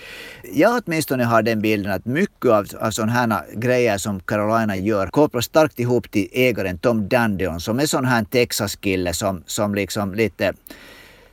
jag 0.54 0.82
åtminstone 0.86 1.24
har 1.24 1.42
den 1.42 1.62
bilden 1.62 1.92
att 1.92 2.06
mycket 2.06 2.52
av, 2.52 2.68
av 2.80 2.92
sådana 2.92 3.12
här 3.12 3.44
grejer 3.54 3.98
som 3.98 4.20
Carolina 4.20 4.78
gör 4.78 5.08
kopplas 5.08 5.46
starkt 5.46 5.80
ihop 5.80 6.12
till 6.12 6.28
ägaren 6.32 6.78
Tom 6.78 7.10
Dandion 7.10 7.60
som 7.60 7.80
är 7.80 7.86
sån 7.86 8.06
här 8.06 8.24
Texas-kille 8.24 9.14
som, 9.14 9.44
som 9.46 9.76
liksom 9.76 10.16
lite 10.16 10.54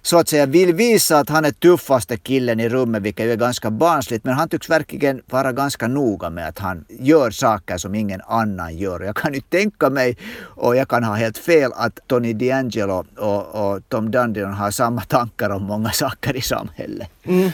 så 0.08 0.19
att 0.19 0.28
säga 0.28 0.46
vill 0.46 0.75
visa 0.75 1.19
att 1.19 1.28
han 1.28 1.44
är 1.44 1.50
tuffaste 1.50 2.16
killen 2.16 2.60
i 2.60 2.69
rummet, 2.69 3.02
vilket 3.02 3.26
ju 3.26 3.32
är 3.32 3.37
ganska 3.37 3.70
barnsligt. 3.70 4.25
Men 4.25 4.34
han 4.34 4.49
tycks 4.49 4.70
verkligen 4.70 5.22
vara 5.26 5.52
ganska 5.52 5.88
noga 5.88 6.31
med 6.31 6.49
att 6.49 6.58
han 6.58 6.84
gör 6.88 7.31
saker 7.31 7.78
som 7.78 7.94
ingen 7.94 8.20
annan 8.26 8.76
gör. 8.76 9.00
Jag 9.00 9.16
kan 9.16 9.34
ju 9.34 9.41
tänka 9.41 9.91
mig, 9.91 10.17
och 10.41 10.77
jag 10.77 10.88
kan 10.88 11.05
ha 11.05 11.15
helt 11.15 11.38
fel, 11.38 11.70
att 11.74 12.00
Tony 12.06 12.32
D'Angelo 12.32 13.05
och, 13.17 13.72
och 13.72 13.88
Tom 13.88 14.10
Dundon 14.10 14.53
har 14.53 14.70
samma 14.70 15.00
tankar 15.00 15.50
om 15.50 15.62
många 15.62 15.91
saker 15.91 16.36
i 16.36 16.41
samhället. 16.41 17.08
Mm. 17.29 17.51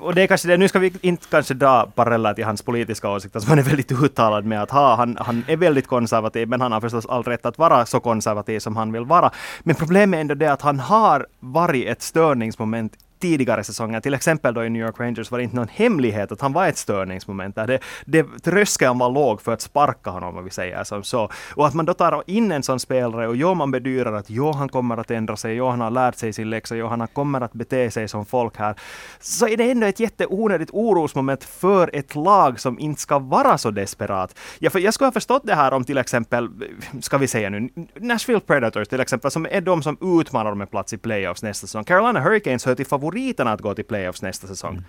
Och 0.00 0.14
det 0.14 0.22
är 0.22 0.26
kanske 0.26 0.48
det, 0.48 0.56
nu 0.56 0.68
ska 0.68 0.78
vi 0.78 0.92
inte 1.00 1.26
kanske 1.30 1.54
dra 1.54 1.86
paralleller 1.94 2.34
till 2.34 2.44
hans 2.44 2.62
politiska 2.62 3.10
åsikter, 3.10 3.40
som 3.40 3.48
han 3.48 3.58
är 3.58 3.62
väldigt 3.62 3.92
uttalad 3.92 4.44
med 4.44 4.62
att 4.62 4.70
ha. 4.70 4.96
Han, 4.96 5.16
han 5.20 5.44
är 5.46 5.56
väldigt 5.56 5.86
konservativ, 5.86 6.48
men 6.48 6.60
han 6.60 6.72
har 6.72 6.80
förstås 6.80 7.06
all 7.06 7.22
rätt 7.22 7.46
att 7.46 7.58
vara 7.58 7.86
så 7.86 8.00
konservativ 8.00 8.60
som 8.60 8.76
han 8.76 8.92
vill 8.92 9.04
vara. 9.04 9.30
Men 9.60 9.74
problemet 9.76 10.16
är 10.18 10.20
ändå 10.20 10.34
det 10.34 10.52
att 10.52 10.62
han 10.62 10.80
har 10.80 11.26
varit 11.40 11.86
ett 11.86 12.02
störningsmoment 12.02 12.92
tidigare 13.18 13.64
säsonger, 13.64 14.00
till 14.00 14.14
exempel 14.14 14.54
då 14.54 14.64
i 14.64 14.70
New 14.70 14.82
York 14.82 15.00
Rangers, 15.00 15.30
var 15.30 15.38
det 15.38 15.44
inte 15.44 15.56
någon 15.56 15.68
hemlighet 15.68 16.32
att 16.32 16.40
han 16.40 16.52
var 16.52 16.68
ett 16.68 16.76
störningsmoment. 16.76 17.54
Där 17.54 17.66
det, 17.66 17.80
det, 18.04 18.24
tröskeln 18.42 18.98
var 18.98 19.10
låg 19.10 19.42
för 19.42 19.52
att 19.52 19.60
sparka 19.60 20.10
honom, 20.10 20.36
om 20.36 20.44
vi 20.44 20.50
säger 20.50 20.84
som 20.84 21.04
så. 21.04 21.30
Och 21.54 21.66
att 21.66 21.74
man 21.74 21.84
då 21.84 21.94
tar 21.94 22.22
in 22.26 22.52
en 22.52 22.62
sån 22.62 22.80
spelare 22.80 23.28
och 23.28 23.36
jo, 23.36 23.54
man 23.54 23.70
bedyrar 23.70 24.12
att 24.12 24.30
jo, 24.30 24.52
han 24.52 24.68
kommer 24.68 24.96
att 24.96 25.10
ändra 25.10 25.36
sig, 25.36 25.54
jo, 25.54 25.68
han 25.68 25.80
har 25.80 25.90
lärt 25.90 26.16
sig 26.16 26.32
sin 26.32 26.50
läxa, 26.50 26.76
jo, 26.76 26.86
han 26.86 27.08
kommer 27.08 27.40
att 27.40 27.52
bete 27.52 27.90
sig 27.90 28.08
som 28.08 28.26
folk 28.26 28.56
här. 28.56 28.74
Så 29.20 29.48
är 29.48 29.56
det 29.56 29.70
ändå 29.70 29.86
ett 29.86 30.00
jätteonödigt 30.00 30.70
orosmoment 30.72 31.44
för 31.44 31.90
ett 31.92 32.14
lag 32.14 32.60
som 32.60 32.78
inte 32.78 33.00
ska 33.00 33.18
vara 33.18 33.58
så 33.58 33.70
desperat. 33.70 34.38
Ja, 34.58 34.70
för 34.70 34.78
jag 34.78 34.94
skulle 34.94 35.06
ha 35.06 35.12
förstått 35.12 35.42
det 35.44 35.54
här 35.54 35.72
om 35.72 35.84
till 35.84 35.98
exempel, 35.98 36.48
ska 37.00 37.18
vi 37.18 37.26
säga 37.26 37.50
nu, 37.50 37.68
Nashville 38.00 38.40
Predators 38.40 38.88
till 38.88 39.00
exempel, 39.00 39.30
som 39.30 39.46
är 39.50 39.60
de 39.60 39.82
som 39.82 40.20
utmanar 40.20 40.52
om 40.52 40.60
en 40.60 40.66
plats 40.66 40.92
i 40.92 40.98
playoffs 40.98 41.42
nästa 41.42 41.66
säsong. 41.66 41.84
Carolina 41.84 42.20
Hurricanes 42.20 42.66
hör 42.66 42.74
till 42.74 42.86
favoriterna 43.06 43.52
att 43.52 43.60
gå 43.60 43.74
till 43.74 43.84
playoffs 43.84 44.22
nästa 44.22 44.46
säsong. 44.46 44.82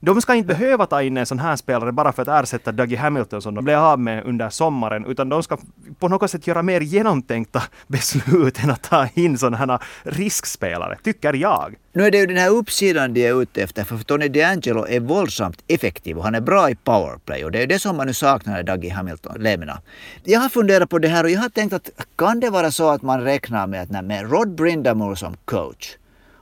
De 0.00 0.20
ska 0.20 0.34
inte 0.34 0.46
behöva 0.46 0.86
ta 0.86 1.02
in 1.02 1.16
en 1.16 1.26
sån 1.26 1.38
här 1.38 1.56
spelare 1.56 1.92
bara 1.92 2.12
för 2.12 2.22
att 2.22 2.42
ersätta 2.42 2.72
Dougie 2.72 2.98
Hamilton 2.98 3.42
som 3.42 3.54
de 3.54 3.64
blev 3.64 3.78
av 3.78 3.98
med 3.98 4.24
under 4.24 4.50
sommaren, 4.50 5.06
utan 5.06 5.28
de 5.28 5.42
ska 5.42 5.58
på 5.98 6.08
något 6.08 6.30
sätt 6.30 6.46
göra 6.46 6.62
mer 6.62 6.80
genomtänkta 6.80 7.62
beslut 7.86 8.64
än 8.64 8.70
att 8.70 8.82
ta 8.82 9.08
in 9.14 9.38
sådana 9.38 9.56
här 9.56 9.82
riskspelare, 10.02 10.98
tycker 11.02 11.32
jag. 11.32 11.74
Nu 11.92 12.06
är 12.06 12.10
det 12.10 12.18
ju 12.18 12.26
den 12.26 12.36
här 12.36 12.50
uppsidan 12.50 13.14
de 13.14 13.26
är 13.26 13.42
ute 13.42 13.62
efter, 13.62 13.84
för 13.84 13.98
Tony 13.98 14.28
DeAngelo 14.28 14.86
är 14.86 15.00
våldsamt 15.00 15.64
effektiv 15.68 16.18
och 16.18 16.24
han 16.24 16.34
är 16.34 16.40
bra 16.40 16.70
i 16.70 16.74
powerplay 16.74 17.44
och 17.44 17.52
det 17.52 17.62
är 17.62 17.66
det 17.66 17.78
som 17.78 17.96
man 17.96 18.06
nu 18.06 18.14
saknar 18.14 18.54
när 18.54 18.62
Dougie 18.62 18.92
Hamilton 18.92 19.36
lämnar. 19.38 19.78
Jag 20.24 20.40
har 20.40 20.48
funderat 20.48 20.90
på 20.90 20.98
det 20.98 21.08
här 21.08 21.24
och 21.24 21.30
jag 21.30 21.40
har 21.40 21.48
tänkt 21.48 21.72
att 21.72 21.90
kan 22.16 22.40
det 22.40 22.50
vara 22.50 22.70
så 22.70 22.90
att 22.90 23.02
man 23.02 23.24
räknar 23.24 23.66
med 23.66 23.82
att 23.82 24.04
med 24.04 24.30
Rod 24.30 24.54
Brindamore 24.54 25.16
som 25.16 25.36
coach 25.44 25.96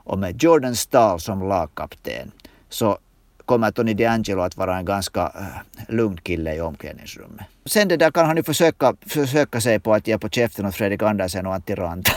och 0.05 0.19
med 0.19 0.43
Jordan 0.43 0.77
Stahl 0.77 1.21
som 1.21 1.49
lagkapten 1.49 2.33
så 2.69 2.99
kommer 3.45 3.71
Tony 3.71 3.95
DeAngelo 3.95 4.43
att 4.43 4.57
vara 4.57 4.77
en 4.77 4.85
ganska 4.85 5.21
eh, 5.21 5.95
lugn 5.95 6.17
kille 6.17 6.55
i 6.55 6.61
omklädningsrummet. 6.61 7.47
Sen 7.67 7.89
det 7.89 7.97
där 7.97 8.11
kan 8.11 8.27
han 8.27 8.37
ju 8.37 8.43
försöka, 8.43 8.95
försöka 9.07 9.61
sig 9.61 9.81
på 9.81 9.95
att 9.95 10.07
ge 10.07 10.19
på 10.19 10.29
käften 10.29 10.67
åt 10.67 10.75
Fredrik 10.75 11.03
Andersen 11.03 11.47
och 11.47 11.55
Antti 11.55 11.75
Ranta. 11.75 12.13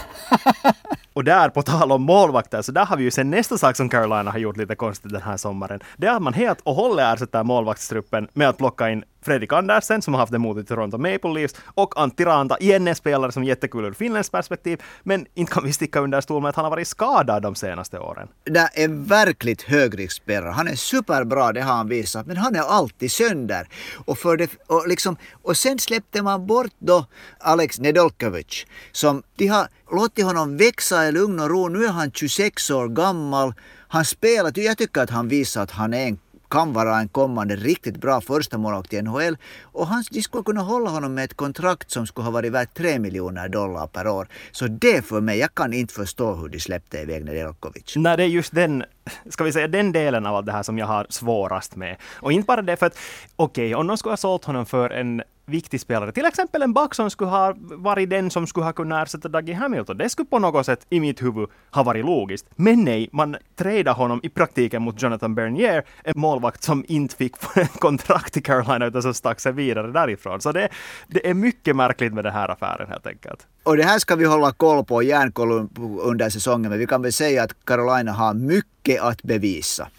och 1.14 1.24
där, 1.24 1.50
på 1.50 1.62
tal 1.62 1.92
om 1.92 2.02
målvakter, 2.02 2.62
så 2.62 2.72
där 2.72 2.86
har 2.86 2.98
vi 2.98 3.04
ju 3.04 3.12
sen 3.12 3.30
nästa 3.30 3.58
sak 3.58 3.76
som 3.76 3.90
Carolina 3.90 4.32
har 4.32 4.40
gjort 4.40 4.58
lite 4.58 4.76
konstigt 4.76 5.12
den 5.12 5.22
här 5.22 5.38
sommaren. 5.38 5.80
Det 5.98 6.08
är 6.08 6.16
att 6.16 6.22
man 6.22 6.34
helt 6.34 6.60
och 6.64 6.76
hållet 6.76 7.14
ersätter 7.14 7.44
målvaktstruppen 7.44 8.28
med 8.34 8.50
att 8.50 8.58
plocka 8.58 8.90
in 8.90 9.04
Fredrik 9.28 9.54
Andersen 9.54 10.02
som 10.02 10.14
har 10.14 10.20
haft 10.20 10.32
det 10.32 10.40
modet 10.40 10.64
i 10.64 10.68
Toronto 10.68 10.98
Maple 10.98 11.34
Leafs 11.34 11.56
och 11.66 12.02
Antti 12.02 12.26
Ranta, 12.26 12.58
igen 12.58 12.88
en 12.88 12.96
spelare 12.96 13.32
som 13.32 13.44
är 13.44 13.48
jättekul 13.48 13.86
ur 13.86 13.94
finländskt 13.94 14.32
perspektiv, 14.32 14.82
men 15.04 15.26
inte 15.34 15.54
kan 15.54 15.64
vi 15.64 15.74
sticka 15.74 16.00
under 16.00 16.22
stol 16.22 16.42
med 16.42 16.50
att 16.50 16.56
han 16.56 16.66
har 16.66 16.70
varit 16.70 16.88
skadad 16.88 17.44
de 17.44 17.56
senaste 17.56 18.00
åren. 18.00 18.28
Det 18.44 18.70
är 18.74 19.08
verkligt 19.08 19.62
högriskspelare. 19.62 20.52
Han 20.52 20.68
är 20.68 20.76
superbra, 20.76 21.54
det 21.54 21.62
har 21.62 21.74
han 21.74 21.88
visat, 21.88 22.26
men 22.26 22.38
han 22.38 22.56
är 22.56 22.62
alltid 22.62 23.12
sönder. 23.12 23.68
Och, 24.06 24.18
för 24.18 24.38
det, 24.38 24.50
och, 24.68 24.88
liksom, 24.88 25.18
och 25.48 25.58
sen 25.58 25.80
släppte 25.80 26.22
man 26.22 26.48
bort 26.48 26.74
då 26.80 27.06
Alex 27.40 27.80
Nedolkovic 27.80 28.66
som 28.92 29.24
de 29.36 29.48
har 29.48 29.68
låtit 29.92 30.26
honom 30.26 30.58
växa 30.58 31.08
i 31.08 31.12
lugn 31.12 31.40
och 31.40 31.50
ro. 31.50 31.68
Nu 31.68 31.86
är 31.86 31.90
han 31.90 32.12
26 32.12 32.70
år 32.70 32.88
gammal. 32.88 33.54
Han 33.88 34.06
spelar, 34.06 34.60
jag 34.60 34.78
tycker 34.78 35.02
att 35.02 35.10
han 35.10 35.28
visar 35.28 35.62
att 35.64 35.72
han 35.72 35.94
är 35.94 36.08
en 36.08 36.20
kan 36.50 36.74
vara 36.74 37.00
en 37.00 37.08
kommande 37.10 37.56
riktigt 37.56 37.98
bra 37.98 38.22
första 38.22 38.58
målvakt 38.58 38.94
i 38.94 39.02
NHL. 39.02 39.38
Och 39.62 39.88
han, 39.88 40.04
de 40.12 40.22
skulle 40.22 40.44
kunna 40.44 40.62
hålla 40.62 40.90
honom 40.90 41.14
med 41.14 41.24
ett 41.24 41.34
kontrakt 41.34 41.92
som 41.92 42.08
skulle 42.08 42.26
ha 42.26 42.32
varit 42.32 42.52
värt 42.52 42.78
3 42.78 43.00
miljoner 43.00 43.50
dollar 43.50 43.88
per 43.88 44.08
år. 44.08 44.28
Så 44.52 44.68
det 44.68 45.06
för 45.06 45.22
mig, 45.22 45.40
jag 45.40 45.56
kan 45.56 45.74
inte 45.74 45.94
förstå 45.94 46.36
hur 46.36 46.50
de 46.50 46.60
släppte 46.60 46.98
iväg 47.00 47.26
Nedolkovic. 47.26 47.94
Nej, 47.96 48.18
det 48.18 48.24
är 48.24 48.28
just 48.28 48.56
den, 48.56 48.84
ska 49.30 49.44
vi 49.44 49.52
säga, 49.52 49.68
den 49.68 49.92
delen 49.92 50.26
av 50.26 50.36
allt 50.36 50.46
det 50.46 50.52
här 50.52 50.64
som 50.64 50.78
jag 50.78 50.86
har 50.86 51.08
svårast 51.10 51.76
med. 51.76 51.96
Och 52.20 52.32
inte 52.32 52.46
bara 52.46 52.62
det 52.62 52.78
för 52.78 52.86
att, 52.86 53.00
okej, 53.36 53.66
okay, 53.66 53.76
om 53.76 53.88
någon 53.88 53.98
skulle 53.98 54.12
ha 54.12 54.18
sålt 54.18 54.46
honom 54.46 54.66
för 54.66 54.90
en 54.90 55.22
viktig 55.48 55.82
spelare. 55.82 56.12
Till 56.12 56.26
exempel 56.26 56.62
en 56.62 56.74
back 56.74 56.96
som 56.96 57.10
skulle 57.10 57.30
ha 57.30 57.54
varit 57.58 58.10
den 58.10 58.32
som 58.32 58.48
skulle 58.48 58.66
ha 58.66 58.74
kunnat 58.74 59.08
ersätta 59.08 59.30
Dougie 59.30 59.56
Hamilton. 59.56 59.98
Det 59.98 60.10
skulle 60.10 60.26
på 60.26 60.40
något 60.40 60.66
sätt 60.66 60.86
i 60.90 61.00
mitt 61.00 61.22
huvud 61.22 61.50
ha 61.72 61.84
varit 61.84 62.06
logiskt. 62.06 62.46
Men 62.56 62.84
nej, 62.84 63.10
man 63.12 63.38
tradar 63.56 63.94
honom 63.94 64.20
i 64.24 64.30
praktiken 64.30 64.82
mot 64.82 65.02
Jonathan 65.02 65.36
Bernier, 65.36 65.84
en 66.04 66.14
målvakt 66.16 66.64
som 66.64 66.86
inte 66.88 67.16
fick 67.16 67.36
kontrakt 67.80 68.38
i 68.38 68.42
Carolina 68.42 68.86
utan 68.86 69.02
som 69.02 69.14
stack 69.14 69.40
sig 69.40 69.52
vidare 69.52 69.92
därifrån. 69.92 70.42
Så 70.42 70.52
det, 70.52 70.70
det 71.08 71.30
är 71.30 71.34
mycket 71.34 71.76
märkligt 71.76 72.14
med 72.14 72.24
den 72.24 72.34
här 72.34 72.50
affären 72.50 72.88
helt 72.90 73.08
enkelt. 73.08 73.48
Och 73.64 73.78
det 73.78 73.84
här 73.84 74.00
ska 74.00 74.16
vi 74.16 74.26
hålla 74.26 74.52
koll 74.52 74.86
på, 74.86 75.04
järnkoll 75.04 75.70
under 76.02 76.30
säsongen, 76.30 76.70
men 76.70 76.80
vi 76.80 76.88
kan 76.88 77.02
väl 77.02 77.14
säga 77.14 77.44
att 77.44 77.66
Carolina 77.66 78.12
har 78.12 78.34
mycket 78.34 78.77
att 78.96 79.24
bevisa. 79.24 79.90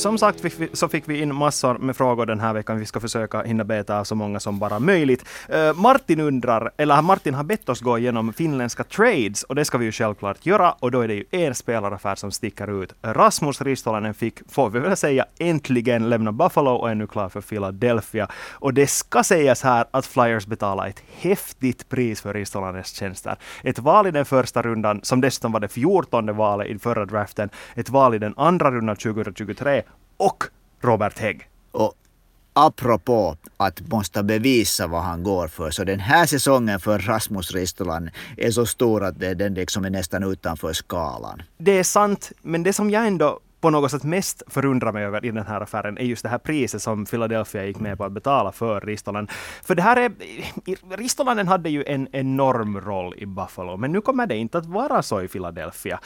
Som 0.00 0.18
sagt 0.18 0.44
så 0.72 0.88
fick 0.88 1.08
vi 1.08 1.20
in 1.22 1.34
massor 1.34 1.78
med 1.78 1.96
frågor 1.96 2.26
den 2.26 2.40
här 2.40 2.52
veckan. 2.52 2.78
Vi 2.78 2.86
ska 2.86 3.00
försöka 3.00 3.42
hinna 3.42 3.64
beta 3.64 3.98
av 3.98 4.04
så 4.04 4.14
många 4.14 4.40
som 4.40 4.58
bara 4.58 4.78
möjligt. 4.78 5.24
Uh, 5.54 5.74
Martin 5.74 6.20
undrar, 6.20 6.70
eller 6.76 7.02
Martin 7.02 7.34
har 7.34 7.44
bett 7.44 7.68
oss 7.68 7.80
gå 7.80 7.98
igenom 7.98 8.32
finländska 8.32 8.84
trades 8.84 9.42
och 9.42 9.54
det 9.54 9.64
ska 9.64 9.78
vi 9.78 9.84
ju 9.84 9.92
självklart 9.92 10.46
göra. 10.46 10.72
Och 10.72 10.90
då 10.90 11.00
är 11.00 11.08
det 11.08 11.14
ju 11.14 11.24
en 11.30 11.54
spelaraffär 11.54 12.14
som 12.14 12.30
sticker 12.30 12.82
ut. 12.82 12.94
Rasmus 13.02 13.60
Ristolainen 13.60 14.14
fick, 14.14 14.50
får 14.50 14.70
vi 14.70 14.78
väl 14.78 14.96
säga, 14.96 15.24
äntligen 15.38 16.08
lämna 16.08 16.32
Buffalo 16.32 16.70
och 16.70 16.90
är 16.90 16.94
nu 16.94 17.06
klar 17.06 17.28
för 17.28 17.40
Philadelphia. 17.40 18.28
Och 18.50 18.74
det 18.74 18.86
ska 18.86 19.22
sägas 19.22 19.62
här 19.62 19.84
att 19.90 20.06
Flyers 20.06 20.46
betalar 20.46 20.88
ett 20.88 21.02
häftigt 21.18 21.88
pris 21.88 22.20
för 22.20 22.34
Ristolainens 22.34 22.94
tjänster. 22.94 23.36
Ett 23.62 23.78
val 23.78 24.06
i 24.06 24.10
den 24.10 24.24
första 24.24 24.62
rundan, 24.62 25.00
som 25.02 25.20
dessutom 25.20 25.52
var 25.52 25.60
det 25.60 25.68
fjortonde 25.68 26.32
valet 26.32 26.66
i 26.66 26.78
förra 26.78 27.04
draften. 27.04 27.50
Ett 27.74 27.90
val 27.90 28.14
i 28.14 28.18
den 28.18 28.34
andra 28.36 28.70
rundan 28.70 28.96
2023 28.96 29.82
och 30.20 30.44
Robert 30.80 31.18
Hägg. 31.18 31.48
Och 31.72 31.94
apropå 32.52 33.36
att 33.56 33.80
måste 33.80 34.22
bevisa 34.22 34.86
vad 34.86 35.02
han 35.02 35.22
går 35.22 35.48
för, 35.48 35.70
så 35.70 35.84
den 35.84 36.00
här 36.00 36.26
säsongen 36.26 36.80
för 36.80 36.98
Rasmus 36.98 37.52
Ristolan 37.52 38.10
är 38.36 38.50
så 38.50 38.66
stor 38.66 39.04
att 39.04 39.18
den 39.18 39.54
liksom 39.54 39.84
är 39.84 39.90
nästan 39.90 40.22
utanför 40.22 40.72
skalan. 40.72 41.42
Det 41.58 41.78
är 41.78 41.84
sant, 41.84 42.32
men 42.42 42.62
det 42.62 42.72
som 42.72 42.90
jag 42.90 43.06
ändå 43.06 43.40
på 43.60 43.70
något 43.70 43.90
sätt 43.90 44.04
mest 44.04 44.42
förundrar 44.46 44.92
mig 44.92 45.04
över 45.04 45.24
i 45.24 45.30
den 45.30 45.46
här 45.46 45.60
affären 45.60 45.98
är 45.98 46.04
just 46.04 46.22
det 46.22 46.28
här 46.28 46.38
priset 46.38 46.82
som 46.82 47.06
Philadelphia 47.06 47.64
gick 47.64 47.80
med 47.80 47.98
på 47.98 48.04
att 48.04 48.12
betala 48.12 48.52
för 48.52 48.80
Ristolan. 48.80 49.28
För 49.62 49.74
det 49.74 49.82
här 49.82 49.96
är... 49.96 50.12
Ristolainen 50.96 51.48
hade 51.48 51.70
ju 51.70 51.84
en 51.84 52.08
enorm 52.12 52.80
roll 52.80 53.14
i 53.16 53.26
Buffalo, 53.26 53.76
men 53.76 53.92
nu 53.92 54.00
kommer 54.00 54.26
det 54.26 54.36
inte 54.36 54.58
att 54.58 54.66
vara 54.66 55.02
så 55.02 55.22
i 55.22 55.28
Philadelphia. 55.28 56.00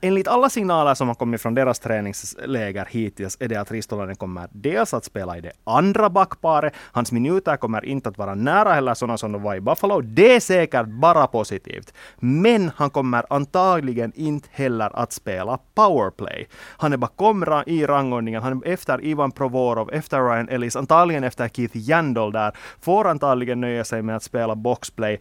Enligt 0.00 0.28
alla 0.28 0.50
signaler 0.50 0.94
som 0.94 1.08
har 1.08 1.14
kommit 1.14 1.42
från 1.42 1.54
deras 1.54 1.78
träningsläger 1.78 2.86
hittills 2.90 3.36
är 3.40 3.48
det 3.48 3.56
att 3.56 3.70
Ristolainen 3.70 4.16
kommer 4.16 4.48
dels 4.52 4.94
att 4.94 5.04
spela 5.04 5.38
i 5.38 5.40
det 5.40 5.52
andra 5.64 6.10
backparet, 6.10 6.74
hans 6.92 7.12
minuter 7.12 7.56
kommer 7.56 7.84
inte 7.84 8.08
att 8.08 8.18
vara 8.18 8.34
nära 8.34 8.72
heller 8.72 8.94
sådana 8.94 9.18
som 9.18 9.32
de 9.32 9.42
var 9.42 9.54
i 9.54 9.60
Buffalo. 9.60 10.00
Det 10.00 10.34
är 10.34 10.40
säkert 10.40 10.86
bara 10.86 11.26
positivt. 11.26 11.94
Men 12.18 12.70
han 12.76 12.90
kommer 12.90 13.24
antagligen 13.30 14.12
inte 14.14 14.48
heller 14.52 14.96
att 14.96 15.12
spela 15.12 15.58
powerplay. 15.74 16.48
Han 16.78 16.92
är 16.92 16.96
bakom 16.96 17.62
i 17.66 17.86
rangordningen. 17.86 18.42
Han 18.42 18.62
är 18.62 18.68
efter 18.68 19.04
Ivan 19.04 19.32
Provorov, 19.32 19.90
efter 19.92 20.20
Ryan 20.20 20.48
Ellis, 20.48 20.76
antagligen 20.76 21.24
efter 21.24 21.48
Keith 21.48 21.76
Jandol 21.76 22.32
där. 22.32 22.56
Får 22.80 23.08
antagligen 23.08 23.60
nöja 23.60 23.84
sig 23.84 24.02
med 24.02 24.16
att 24.16 24.22
spela 24.22 24.54
boxplay. 24.54 25.20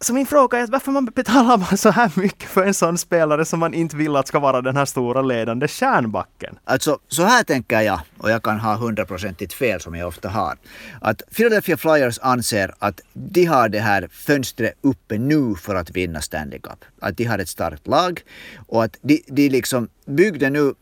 Så 0.00 0.14
min 0.14 0.26
fråga 0.26 0.58
är 0.58 0.66
varför 0.66 0.92
man 0.92 1.04
betalar 1.04 1.56
man 1.58 1.76
så 1.76 1.90
här 1.90 2.12
mycket 2.14 2.48
för 2.48 2.62
en 2.62 2.74
sån 2.74 2.98
spelare 2.98 3.44
som 3.44 3.60
man 3.60 3.74
inte 3.74 3.96
vill 3.96 4.16
att 4.16 4.28
ska 4.28 4.38
vara 4.38 4.62
den 4.62 4.76
här 4.76 4.84
stora 4.84 5.22
ledande 5.22 5.68
kärnbacken? 5.68 6.58
Alltså, 6.64 6.98
så 7.08 7.22
här 7.22 7.44
tänker 7.44 7.80
jag, 7.80 8.00
och 8.18 8.30
jag 8.30 8.42
kan 8.42 8.60
ha 8.60 8.76
hundraprocentigt 8.76 9.52
fel 9.52 9.80
som 9.80 9.94
jag 9.94 10.08
ofta 10.08 10.28
har. 10.28 10.56
Att 11.00 11.22
Philadelphia 11.36 11.76
Flyers 11.76 12.18
anser 12.22 12.74
att 12.78 13.00
de 13.12 13.44
har 13.44 13.68
det 13.68 13.80
här 13.80 14.08
fönstret 14.12 14.74
uppe 14.80 15.18
nu 15.18 15.54
för 15.54 15.74
att 15.74 15.90
vinna 15.90 16.20
Stanley 16.20 16.58
Cup. 16.58 16.84
Att 17.00 17.16
de 17.16 17.24
har 17.24 17.38
ett 17.38 17.48
starkt 17.48 17.86
lag 17.86 18.20
och 18.66 18.84
att 18.84 18.96
de, 19.02 19.22
de 19.26 19.48
liksom 19.48 19.88
byggde 20.06 20.50
nu 20.50 20.74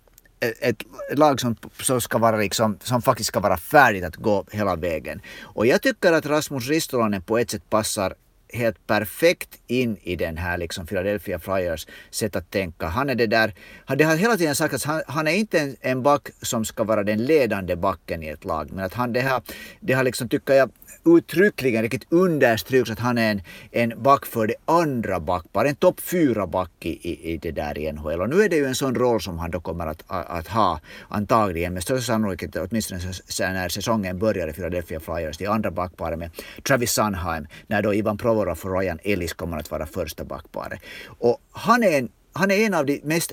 ett, 0.61 0.83
lag 1.13 1.41
som, 1.41 1.57
som, 1.81 2.01
ska 2.01 2.19
vara 2.19 2.37
liksom, 2.37 2.79
som 2.83 3.03
faktiskt 3.03 3.29
ska 3.29 3.41
vara 3.41 3.57
färdigt 3.57 4.05
att 4.05 4.17
gå 4.17 4.45
hela 4.51 4.77
vägen. 4.77 5.21
Och 5.43 5.67
jag 5.67 5.83
tycker 5.83 6.13
att 6.13 6.27
Rasmus 6.27 6.69
Ristolainen 6.69 7.23
på 7.23 7.39
ett 7.39 7.51
sätt 7.51 7.71
passar 7.71 8.15
helt 8.55 8.87
perfekt 8.87 9.59
in 9.67 9.97
i 10.03 10.17
den 10.17 10.37
här 10.37 10.59
liksom 10.59 10.87
Philadelphia 10.87 11.39
Flyers 11.39 11.87
sätt 12.11 12.37
att 12.37 12.51
tänka. 12.51 12.87
Han 12.87 13.11
är 13.11 13.15
det 13.15 13.27
där, 13.27 13.55
det 13.97 14.05
har 14.05 14.17
hela 14.17 14.37
tiden 14.37 14.55
sagt 14.55 14.75
att 14.75 14.85
han, 14.85 15.03
han 15.07 15.27
är 15.27 15.33
inte 15.33 15.77
en, 15.81 16.03
back 16.03 16.29
som 16.43 16.65
ska 16.65 16.85
vara 16.85 17.03
den 17.05 17.25
ledande 17.25 17.77
backen 17.77 18.23
i 18.23 18.29
ett 18.29 18.45
lag, 18.45 18.73
men 18.73 18.85
att 18.85 18.95
han 18.95 19.13
det 19.13 19.21
här, 19.21 19.43
det 19.81 19.93
har 19.93 20.05
liksom, 20.05 20.29
tycker 20.29 20.55
jag, 20.55 20.71
uttryckligen 21.05 21.83
riktigt 21.83 22.07
understryks 22.13 22.91
att 22.91 22.99
han 22.99 23.19
är 23.19 23.31
en, 23.31 23.43
en 23.71 24.03
back 24.03 24.27
för 24.27 24.47
det 24.47 24.55
andra 24.65 25.21
backpar, 25.21 25.65
en 25.65 25.77
topp 25.77 26.01
fyra 26.01 26.47
back 26.47 26.71
i, 26.81 27.11
i, 27.11 27.33
i, 27.33 27.37
det 27.37 27.51
där 27.51 27.79
i 27.79 27.93
NHL. 27.93 28.21
Och 28.21 28.29
nu 28.29 28.43
är 28.43 28.49
det 28.49 28.57
ju 28.57 28.67
en 28.67 28.75
sån 28.75 28.95
roll 28.95 29.21
som 29.21 29.39
han 29.39 29.51
då 29.51 29.61
kommer 29.61 29.87
att, 29.87 30.05
att, 30.07 30.31
att 30.31 30.49
ha 30.49 30.81
antagligen 31.09 31.75
med 31.75 31.83
största 31.83 32.13
sannolikhet 32.13 32.57
åtminstone 32.57 33.01
när 33.39 33.69
säsongen 33.69 34.19
börjar 34.19 34.49
i 34.49 34.53
Philadelphia 34.53 35.01
Flyers, 35.01 35.39
det 35.39 35.47
andra 35.47 35.71
backparet 35.71 36.19
med 36.19 36.31
Travis 36.63 36.93
Sunheim, 36.93 37.47
när 37.67 37.83
då 37.83 37.95
Ivan 37.95 38.19
Provorov 38.19 38.59
och 38.63 38.79
Ryan 38.79 38.99
Ellis 39.05 39.33
kommer 39.33 39.59
att 39.59 39.71
vara 39.71 39.87
första 39.87 40.25
backparet. 40.25 40.81
Och 41.19 41.39
han 41.51 41.83
är 41.83 41.99
en 41.99 42.09
han 42.37 42.51
är 42.51 42.67
en 42.67 42.75
av 42.75 42.87
de 42.87 43.01
mest 43.05 43.33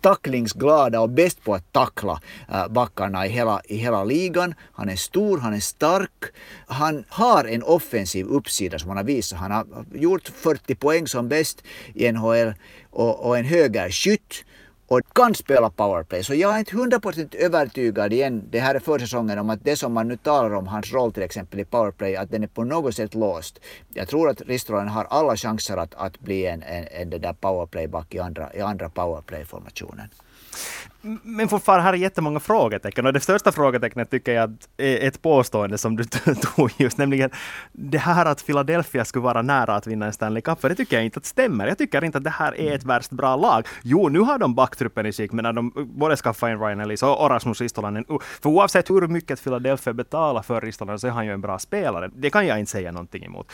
tacklingsglada 0.00 1.00
och 1.00 1.10
bäst 1.10 1.44
på 1.44 1.54
att 1.54 1.72
tackla 1.72 2.20
äh, 2.52 2.68
backarna 2.68 3.26
i 3.26 3.28
hela, 3.28 3.60
i 3.64 3.76
hela 3.76 4.04
ligan. 4.04 4.54
Han 4.72 4.88
är 4.88 4.96
stor, 4.96 5.38
han 5.38 5.54
är 5.54 5.60
stark. 5.60 6.24
Han 6.66 7.04
har 7.08 7.44
en 7.44 7.62
offensiv 7.62 8.26
uppsida 8.26 8.78
som 8.78 8.88
han 8.88 8.96
har 8.96 9.04
visat. 9.04 9.38
Han 9.38 9.50
har 9.50 9.66
gjort 9.94 10.28
40 10.28 10.74
poäng 10.74 11.06
som 11.06 11.28
bäst 11.28 11.62
i 11.94 12.12
NHL 12.12 12.54
och, 12.90 13.26
och 13.26 13.38
en 13.38 13.44
högerskytt 13.44 14.44
och 14.92 15.00
kan 15.14 15.34
spela 15.34 15.70
powerplay. 15.70 16.24
Så 16.24 16.34
jag 16.34 16.54
är 16.54 16.58
inte 16.58 16.76
hundraprocentigt 16.76 17.42
övertygad 17.42 18.12
igen, 18.12 18.42
det 18.50 18.60
här 18.60 18.74
är 18.74 18.78
försäsongen, 18.80 19.38
om 19.38 19.50
att 19.50 19.64
det 19.64 19.76
som 19.76 19.92
man 19.92 20.08
nu 20.08 20.16
talar 20.16 20.54
om, 20.54 20.66
hans 20.66 20.92
roll 20.92 21.12
till 21.12 21.22
exempel 21.22 21.60
i 21.60 21.64
powerplay, 21.64 22.16
att 22.16 22.30
den 22.30 22.42
är 22.42 22.46
på 22.46 22.64
något 22.64 22.94
sätt 22.94 23.14
låst. 23.14 23.60
Jag 23.94 24.08
tror 24.08 24.30
att 24.30 24.40
Ristolainen 24.40 24.88
har 24.88 25.04
alla 25.10 25.36
chanser 25.36 25.76
att, 25.76 25.94
att 25.94 26.20
bli 26.20 26.46
en, 26.46 26.62
en, 26.62 26.84
en 26.90 27.10
där 27.10 27.32
powerplayback 27.32 28.14
i 28.14 28.18
andra, 28.18 28.54
i 28.54 28.60
andra 28.60 28.88
powerplay-formationen. 28.88 30.08
Men 31.22 31.48
fortfarande 31.48 31.82
här 31.82 31.92
är 31.92 31.96
jättemånga 31.96 32.40
frågetecken 32.40 33.06
och 33.06 33.12
det 33.12 33.20
största 33.20 33.52
frågetecknet 33.52 34.10
tycker 34.10 34.32
jag 34.32 34.56
är 34.76 35.08
ett 35.08 35.22
påstående 35.22 35.78
som 35.78 35.96
du 35.96 36.04
tog 36.54 36.70
just, 36.76 36.98
nämligen 36.98 37.30
det 37.72 37.98
här 37.98 38.26
att 38.26 38.46
Philadelphia 38.46 39.04
skulle 39.04 39.22
vara 39.22 39.42
nära 39.42 39.74
att 39.74 39.86
vinna 39.86 40.06
en 40.06 40.12
Stanley 40.12 40.42
Cup, 40.42 40.60
för 40.60 40.68
det 40.68 40.74
tycker 40.74 40.96
jag 40.96 41.04
inte 41.04 41.18
att 41.18 41.26
stämmer. 41.26 41.66
Jag 41.66 41.78
tycker 41.78 42.04
inte 42.04 42.18
att 42.18 42.24
det 42.24 42.30
här 42.30 42.60
är 42.60 42.74
ett 42.74 42.84
värst 42.84 43.10
bra 43.10 43.36
lag. 43.36 43.66
Jo, 43.82 44.08
nu 44.08 44.20
har 44.20 44.38
de 44.38 44.54
backtruppen 44.54 45.06
i 45.06 45.12
skick, 45.12 45.32
men 45.32 45.42
när 45.42 45.52
de 45.52 45.72
både 45.86 46.16
skaffar 46.16 46.50
in 46.50 46.58
Ryan 46.58 46.80
Ellis 46.80 47.02
och 47.02 47.30
Rasmus 47.30 47.60
Ristolainen, 47.60 48.04
för 48.42 48.50
oavsett 48.50 48.90
hur 48.90 49.08
mycket 49.08 49.44
Philadelphia 49.44 49.92
betalar 49.92 50.42
för 50.42 50.60
Ristolainen 50.60 50.98
så 50.98 51.06
är 51.06 51.10
han 51.10 51.26
ju 51.26 51.32
en 51.32 51.40
bra 51.40 51.58
spelare. 51.58 52.10
Det 52.14 52.30
kan 52.30 52.46
jag 52.46 52.60
inte 52.60 52.72
säga 52.72 52.92
någonting 52.92 53.24
emot. 53.24 53.52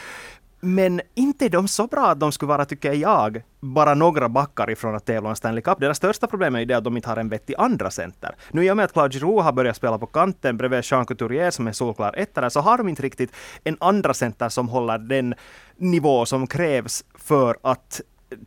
Men 0.60 1.00
inte 1.14 1.44
är 1.44 1.48
de 1.48 1.68
så 1.68 1.86
bra 1.86 2.06
att 2.06 2.20
de 2.20 2.32
skulle 2.32 2.48
vara, 2.48 2.64
tycker 2.64 2.92
jag, 2.92 3.42
bara 3.60 3.94
några 3.94 4.28
backar 4.28 4.70
ifrån 4.70 4.94
att 4.94 5.04
tävla 5.06 5.28
om 5.28 5.36
Stanley 5.36 5.62
Cup. 5.62 5.80
Deras 5.80 5.96
största 5.96 6.26
problem 6.26 6.54
är 6.54 6.58
ju 6.58 6.64
det 6.64 6.76
att 6.76 6.84
de 6.84 6.96
inte 6.96 7.08
har 7.08 7.16
en 7.16 7.28
vettig 7.28 7.54
andra 7.58 7.90
center. 7.90 8.36
Nu 8.50 8.64
i 8.64 8.70
och 8.70 8.76
med 8.76 8.84
att 8.84 8.92
Claude 8.92 9.14
Giroux 9.18 9.44
har 9.44 9.52
börjat 9.52 9.76
spela 9.76 9.98
på 9.98 10.06
kanten 10.06 10.56
bredvid 10.56 10.84
Jean 10.84 11.06
Couturier 11.06 11.50
som 11.50 11.66
är 11.66 11.72
solklar 11.72 12.14
etta 12.16 12.50
så 12.50 12.60
har 12.60 12.78
de 12.78 12.88
inte 12.88 13.02
riktigt 13.02 13.32
en 13.64 13.76
andra 13.80 14.14
center 14.14 14.48
som 14.48 14.68
håller 14.68 14.98
den 14.98 15.34
nivå 15.76 16.26
som 16.26 16.46
krävs 16.46 17.04
för 17.14 17.56
att 17.62 18.00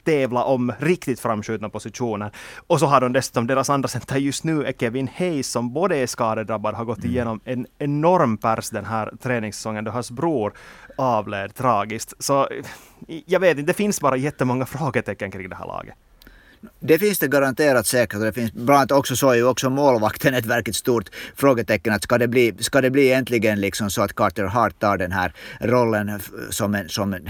tävla 0.03 0.43
om 0.43 0.73
riktigt 0.79 1.19
framskjutna 1.19 1.69
positioner. 1.69 2.31
Och 2.67 2.79
så 2.79 2.85
har 2.85 3.01
de 3.01 3.13
dessutom 3.13 3.47
deras 3.47 3.69
andra 3.69 3.89
center 3.89 4.17
just 4.17 4.43
nu 4.43 4.65
är 4.65 4.73
Kevin 4.73 5.09
Hayes 5.15 5.51
som 5.51 5.73
både 5.73 5.97
är 5.97 6.07
skadedrabbad, 6.07 6.75
har 6.75 6.85
gått 6.85 6.97
mm. 6.97 7.11
igenom 7.11 7.39
en 7.43 7.67
enorm 7.77 8.38
pers 8.38 8.69
den 8.69 8.85
här 8.85 9.11
träningssäsongen 9.21 9.83
då 9.83 9.91
hans 9.91 10.11
bror 10.11 10.53
avled 10.97 11.55
tragiskt. 11.55 12.13
Så 12.19 12.47
jag 13.25 13.39
vet 13.39 13.57
inte, 13.57 13.71
det 13.71 13.77
finns 13.77 14.01
bara 14.01 14.17
jättemånga 14.17 14.65
frågetecken 14.65 15.31
kring 15.31 15.50
det 15.50 15.55
här 15.55 15.67
laget. 15.67 15.95
Det 16.79 17.00
finns 17.00 17.19
det 17.19 17.27
garanterat 17.27 17.88
säkert 17.88 18.19
och 18.19 18.25
det 18.25 18.33
finns 18.33 18.53
bland 18.53 18.77
annat 18.77 18.91
också 18.91 19.15
så 19.15 19.29
är 19.29 19.35
ju 19.35 19.43
också 19.43 19.69
målvakten 19.69 20.33
ett 20.33 20.45
verkligt 20.45 20.75
stort 20.75 21.09
frågetecken. 21.35 21.93
Att 21.93 22.03
ska, 22.03 22.17
det 22.17 22.27
bli, 22.27 22.53
ska 22.59 22.81
det 22.81 22.89
bli 22.89 23.11
äntligen 23.11 23.61
liksom 23.61 23.89
så 23.89 24.01
att 24.01 24.15
Carter 24.15 24.43
Hart 24.43 24.79
tar 24.79 24.97
den 24.97 25.11
här 25.11 25.33
rollen 25.59 26.19
som 26.50 26.75
en, 26.75 26.89
som 26.89 27.13
en 27.13 27.29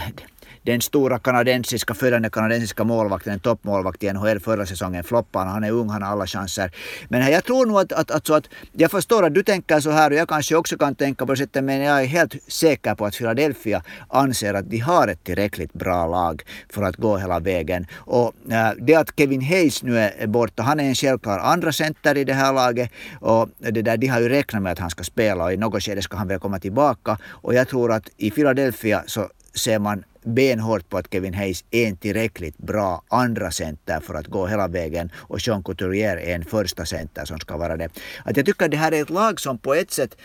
den 0.63 0.81
stora 0.81 1.19
kanadensiska, 1.19 1.93
följande 1.93 2.29
kanadensiska 2.29 2.83
målvakten, 2.83 3.33
en 3.33 3.39
toppmålvakt 3.39 4.03
i 4.03 4.13
NHL 4.13 4.39
förra 4.39 4.65
säsongen, 4.65 5.03
floppar 5.03 5.45
Han 5.45 5.63
är 5.63 5.71
ung, 5.71 5.89
han 5.89 6.01
har 6.01 6.11
alla 6.11 6.27
chanser. 6.27 6.71
Men 7.09 7.31
jag 7.31 7.43
tror 7.43 7.65
nog 7.65 7.79
att, 7.79 7.91
att, 7.91 8.11
att, 8.11 8.27
så 8.27 8.33
att 8.33 8.49
jag 8.71 8.91
förstår 8.91 9.25
att 9.25 9.33
du 9.33 9.43
tänker 9.43 9.79
så 9.79 9.91
här 9.91 10.11
och 10.11 10.17
jag 10.17 10.29
kanske 10.29 10.55
också 10.55 10.77
kan 10.77 10.95
tänka 10.95 11.25
på 11.25 11.31
det 11.31 11.37
sättet, 11.37 11.63
men 11.63 11.81
jag 11.81 12.01
är 12.01 12.05
helt 12.05 12.35
säker 12.47 12.95
på 12.95 13.05
att 13.05 13.15
Philadelphia 13.15 13.83
anser 14.07 14.53
att 14.53 14.69
de 14.69 14.77
har 14.77 15.07
ett 15.07 15.23
tillräckligt 15.23 15.73
bra 15.73 16.07
lag 16.07 16.43
för 16.69 16.83
att 16.83 16.95
gå 16.95 17.17
hela 17.17 17.39
vägen. 17.39 17.87
Och 17.95 18.33
äh, 18.51 18.71
det 18.77 18.95
att 18.95 19.11
Kevin 19.17 19.41
Hayes 19.41 19.83
nu 19.83 19.99
är 19.99 20.27
borta, 20.27 20.63
han 20.63 20.79
är 20.79 20.83
en 20.83 20.95
självklar 20.95 21.39
andra 21.39 21.71
center 21.71 22.17
i 22.17 22.23
det 22.23 22.33
här 22.33 22.53
laget 22.53 22.91
och 23.19 23.49
det 23.57 23.81
där, 23.81 23.97
de 23.97 24.07
har 24.07 24.19
ju 24.19 24.29
räknat 24.29 24.61
med 24.61 24.71
att 24.71 24.79
han 24.79 24.89
ska 24.89 25.03
spela 25.03 25.43
och 25.43 25.53
i 25.53 25.57
något 25.57 25.83
skede 25.83 26.01
ska 26.01 26.17
han 26.17 26.27
väl 26.27 26.39
komma 26.39 26.59
tillbaka. 26.59 27.17
Och 27.25 27.53
jag 27.53 27.67
tror 27.67 27.91
att 27.91 28.09
i 28.17 28.31
Philadelphia 28.31 29.03
så 29.07 29.29
ser 29.53 29.79
man 29.79 30.03
benhårt 30.23 30.89
på 30.89 30.97
att 30.97 31.13
Kevin 31.13 31.33
Hayes 31.33 31.63
är 31.71 31.87
en 31.87 31.97
tillräckligt 31.97 32.57
bra 32.57 33.03
andra 33.07 33.51
center 33.51 33.99
för 33.99 34.13
att 34.13 34.27
gå 34.27 34.47
hela 34.47 34.67
vägen 34.67 35.11
och 35.15 35.47
Jean 35.47 35.63
Couturier 35.63 36.17
är 36.17 36.35
en 36.35 36.45
första 36.45 36.85
center 36.85 37.25
som 37.25 37.39
ska 37.39 37.57
vara 37.57 37.77
det. 37.77 37.89
Att 38.25 38.37
jag 38.37 38.45
tycker 38.45 38.65
att 38.65 38.71
det 38.71 38.77
här 38.77 38.91
är 38.91 39.01
ett 39.01 39.09
lag 39.09 39.39
som 39.39 39.57
på 39.57 39.73
ett 39.73 39.91
sätt, 39.91 40.17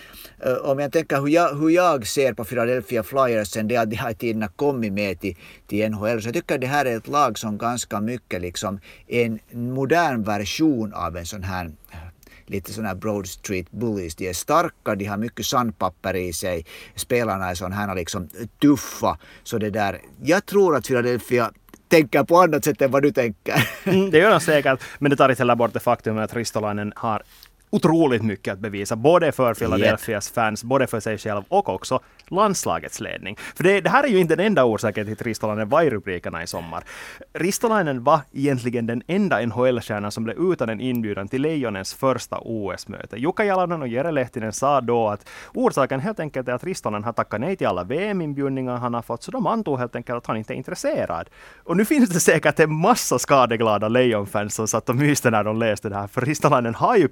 eh, 0.45 0.53
om 0.53 0.79
jag 0.79 0.93
tänker 0.93 1.21
hur 1.21 1.29
jag, 1.29 1.55
hur 1.55 1.71
jag 1.71 2.07
ser 2.07 2.33
på 2.33 2.45
Philadelphia 2.45 3.03
Flyers 3.03 3.49
sen 3.49 3.69
det 3.69 3.77
att 3.77 3.91
de 3.91 3.97
har 3.97 4.13
tiderna 4.13 4.49
kommit 4.49 4.93
med 4.93 5.21
till, 5.21 5.37
till 5.67 5.91
NHL, 5.91 6.23
så 6.23 6.29
jag 6.29 6.35
tycker 6.35 6.55
att 6.55 6.61
det 6.61 6.67
här 6.67 6.85
är 6.85 6.97
ett 6.97 7.09
lag 7.09 7.39
som 7.39 7.59
ganska 7.59 8.01
mycket 8.01 8.41
liksom 8.41 8.81
en 9.07 9.39
modern 9.53 10.23
version 10.23 10.95
av 10.95 11.17
en 11.17 11.27
sån 11.27 11.43
här 11.43 11.71
lite 12.47 12.73
sådana 12.73 12.89
här 12.89 12.97
Broad 12.97 13.27
Street 13.27 13.71
Bullies. 13.71 14.15
De 14.15 14.29
är 14.29 14.33
starka, 14.33 14.95
de 14.95 15.05
har 15.05 15.17
mycket 15.17 15.47
sandpapper 15.47 16.17
i 16.17 16.33
sig. 16.33 16.65
Spelarna 16.95 17.51
är 17.51 17.55
sådana 17.55 17.77
här 17.77 17.95
liksom 17.95 18.29
tuffa. 18.61 19.19
Så 19.43 19.59
det 19.59 19.71
där, 19.71 20.01
jag 20.23 20.47
tror 20.47 20.77
att 20.77 20.87
Philadelphia 20.87 21.53
tänker 21.89 22.25
på 22.25 22.41
annat 22.41 22.65
sätt 22.65 22.83
än 22.83 22.91
vad 22.91 23.03
du 23.03 23.13
tänker. 23.13 23.69
Mm, 23.85 24.11
det 24.11 24.19
gör 24.19 24.31
de 24.31 24.41
säkert, 24.41 24.83
men 24.99 25.11
det 25.11 25.17
tar 25.17 25.29
inte 25.29 25.41
heller 25.41 25.55
bort 25.55 25.73
det 25.73 25.81
faktum 25.81 26.19
att 26.19 26.37
Ristolainen 26.37 26.93
har 26.97 27.23
otroligt 27.77 28.23
mycket 28.23 28.53
att 28.53 28.59
bevisa, 28.59 28.97
både 28.97 29.33
för 29.33 29.55
Philadelphias 29.55 30.29
yep. 30.29 30.35
fans, 30.35 30.65
både 30.65 30.87
för 30.87 31.01
sig 31.01 31.19
själv 31.19 31.43
och 31.49 31.69
också 31.69 32.01
landslagets 32.29 33.01
ledning. 33.01 33.37
För 33.55 33.65
det, 33.65 33.81
det 33.81 33.91
här 33.91 34.05
är 34.05 34.09
ju 34.09 34.19
inte 34.19 34.37
den 34.37 34.47
enda 34.47 34.65
orsaken 34.65 35.05
till 35.05 35.13
att 35.13 35.23
Ristolainen 35.23 35.69
var 35.69 35.83
i 35.83 35.91
rubrikerna 35.91 36.43
i 36.43 36.47
sommar. 36.47 36.85
Ristolainen 37.33 38.05
var 38.05 38.21
egentligen 38.33 38.87
den 38.87 39.03
enda 39.07 39.47
NHL-stjärnan 39.47 40.11
som 40.11 40.25
blev 40.25 40.37
utan 40.53 40.69
en 40.69 40.81
inbjudan 40.81 41.29
till 41.29 41.43
Lejonens 41.43 41.95
första 41.95 42.39
OS-möte. 42.39 43.17
Jukka 43.17 43.45
Jalonen 43.45 43.83
och 43.83 43.89
Jere 43.89 44.13
Lehtinen 44.13 44.53
sa 44.53 44.81
då 44.81 45.09
att 45.09 45.29
orsaken 45.55 46.01
helt 46.01 46.21
enkelt 46.21 46.49
är 46.49 46.53
att 46.53 46.65
Ristolainen 46.65 47.05
har 47.05 47.13
tackat 47.13 47.41
nej 47.41 47.57
till 47.57 47.67
alla 47.67 47.85
VM-inbjudningar 47.85 48.77
han 48.77 48.95
har 48.95 49.03
fått, 49.03 49.23
så 49.23 49.31
de 49.31 49.47
antog 49.47 49.79
helt 49.79 49.97
enkelt 49.97 50.17
att 50.17 50.27
han 50.27 50.37
inte 50.37 50.55
är 50.55 50.57
intresserad. 50.57 51.29
Och 51.65 51.77
nu 51.77 51.85
finns 51.85 52.11
det 52.11 52.21
säkert 52.21 52.61
en 52.61 52.75
massa 52.75 53.19
skadeglada 53.19 53.89
Lejon-fans 53.89 54.55
som 54.55 54.69
satt 54.69 54.89
och 54.89 54.97
myste 54.97 55.31
när 55.31 55.45
de 55.45 55.59
läste 55.59 55.89
det 55.89 55.97
här, 55.97 56.07
för 56.07 56.21
Ristolainen 56.21 56.75
har 56.75 56.97
ju 56.97 57.09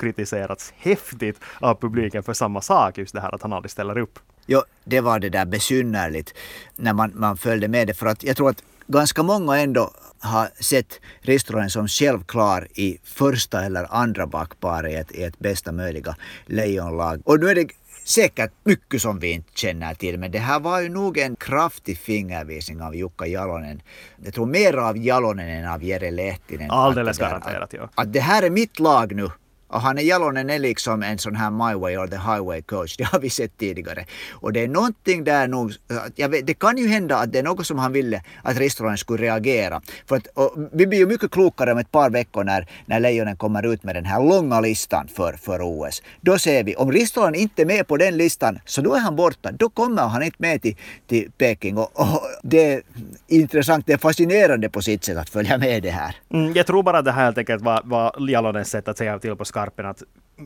kritiserats 0.54 0.72
häftigt 0.76 1.40
av 1.60 1.74
publiken 1.74 2.22
för 2.22 2.34
samma 2.34 2.60
sak, 2.60 2.98
just 2.98 3.14
det 3.14 3.20
här 3.20 3.34
att 3.34 3.42
han 3.42 3.52
aldrig 3.52 3.70
ställer 3.70 3.98
upp. 3.98 4.18
Jo, 4.46 4.62
det 4.84 5.00
var 5.00 5.18
det 5.18 5.30
där 5.30 5.46
besynnerligt 5.46 6.34
när 6.76 6.92
man, 6.92 7.12
man 7.14 7.36
följde 7.36 7.68
med 7.68 7.86
det. 7.86 7.94
För 7.94 8.06
att 8.06 8.24
jag 8.24 8.36
tror 8.36 8.50
att 8.50 8.62
ganska 8.86 9.22
många 9.22 9.56
ändå 9.56 9.90
har 10.20 10.48
sett 10.60 11.00
Ristolainen 11.22 11.70
som 11.70 11.88
självklar 11.88 12.68
i 12.74 12.98
första 13.04 13.64
eller 13.64 13.86
andra 13.90 14.26
backparet 14.26 14.92
i 14.92 14.94
ett, 14.94 15.12
i 15.12 15.22
ett 15.22 15.38
bästa 15.38 15.72
möjliga 15.72 16.16
lejonlag. 16.46 17.20
Och 17.24 17.40
nu 17.40 17.48
är 17.48 17.54
det 17.54 17.68
säkert 18.04 18.52
mycket 18.64 19.02
som 19.02 19.18
vi 19.18 19.30
inte 19.32 19.50
känner 19.54 19.94
till, 19.94 20.18
men 20.18 20.30
det 20.30 20.38
här 20.38 20.60
var 20.60 20.80
ju 20.80 20.88
nog 20.88 21.18
en 21.18 21.36
kraftig 21.36 21.98
fingervisning 21.98 22.82
av 22.82 22.94
Jukka 22.94 23.26
Jalonen. 23.26 23.82
Jag 24.24 24.34
tror 24.34 24.46
mer 24.46 24.74
av 24.76 24.96
Jalonen 24.98 25.48
än 25.48 25.70
av 25.70 25.82
Jere 25.82 26.10
Lehtinen. 26.10 26.70
Alldeles 26.70 27.18
garanterat, 27.18 27.72
ja. 27.72 27.88
Att 27.94 28.12
det 28.12 28.20
här 28.20 28.42
är 28.42 28.50
mitt 28.50 28.78
lag 28.78 29.14
nu 29.14 29.30
och 29.74 29.80
han 29.80 29.98
är 29.98 30.02
Jalonen 30.02 30.50
är 30.50 30.58
liksom 30.58 31.02
en 31.02 31.18
sån 31.18 31.36
här 31.36 31.50
my 31.50 31.74
way 31.80 31.96
or 31.96 32.06
the 32.06 32.16
highway 32.16 32.62
coach. 32.62 32.96
Det 32.98 33.04
har 33.04 33.20
vi 33.20 33.30
sett 33.30 33.58
tidigare. 33.58 34.04
Och 34.30 34.52
det 34.52 34.60
är 34.60 34.68
någonting 34.68 35.24
där 35.24 35.48
nog, 35.48 35.72
jag 36.14 36.28
vet, 36.28 36.46
det 36.46 36.54
kan 36.54 36.78
ju 36.78 36.88
hända 36.88 37.16
att 37.16 37.32
det 37.32 37.38
är 37.38 37.42
något 37.42 37.66
som 37.66 37.78
han 37.78 37.92
ville 37.92 38.22
att 38.42 38.56
Ristolainen 38.56 38.98
skulle 38.98 39.22
reagera. 39.22 39.82
För 40.06 40.16
att, 40.16 40.26
vi 40.72 40.86
blir 40.86 40.98
ju 40.98 41.06
mycket 41.06 41.30
klokare 41.30 41.72
om 41.72 41.78
ett 41.78 41.90
par 41.90 42.10
veckor 42.10 42.44
när, 42.44 42.68
när 42.86 43.00
Lejonen 43.00 43.36
kommer 43.36 43.72
ut 43.72 43.84
med 43.84 43.94
den 43.94 44.04
här 44.04 44.20
långa 44.20 44.60
listan 44.60 45.08
för, 45.08 45.32
för 45.32 45.60
OS. 45.62 46.02
Då 46.20 46.38
ser 46.38 46.64
vi, 46.64 46.76
om 46.76 46.92
Ristolainen 46.92 47.40
inte 47.40 47.62
är 47.62 47.66
med 47.66 47.86
på 47.86 47.96
den 47.96 48.16
listan 48.16 48.58
så 48.64 48.80
då 48.80 48.94
är 48.94 49.00
han 49.00 49.16
borta. 49.16 49.52
Då 49.52 49.68
kommer 49.68 50.02
han 50.02 50.22
inte 50.22 50.36
med 50.38 50.62
till, 50.62 50.76
till 51.06 51.30
Peking. 51.38 51.78
Och, 51.78 51.90
och 51.94 52.20
det 52.42 52.72
är 52.72 52.82
intressant, 53.28 53.86
det 53.86 53.92
är 53.92 53.98
fascinerande 53.98 54.68
på 54.68 54.82
sitt 54.82 55.04
sätt 55.04 55.18
att 55.18 55.30
följa 55.30 55.58
med 55.58 55.82
det 55.82 55.90
här. 55.90 56.16
Mm, 56.32 56.52
jag 56.52 56.66
tror 56.66 56.82
bara 56.82 56.98
att 56.98 57.04
det 57.04 57.12
här 57.12 57.24
helt 57.24 57.38
enkelt 57.38 57.62
var, 57.62 57.82
var 57.84 58.30
Jalonens 58.30 58.70
sätt 58.70 58.88
att 58.88 58.98
säga 58.98 59.18
till 59.18 59.36
på 59.36 59.44
skarpen 59.64 59.86
att 59.86 60.02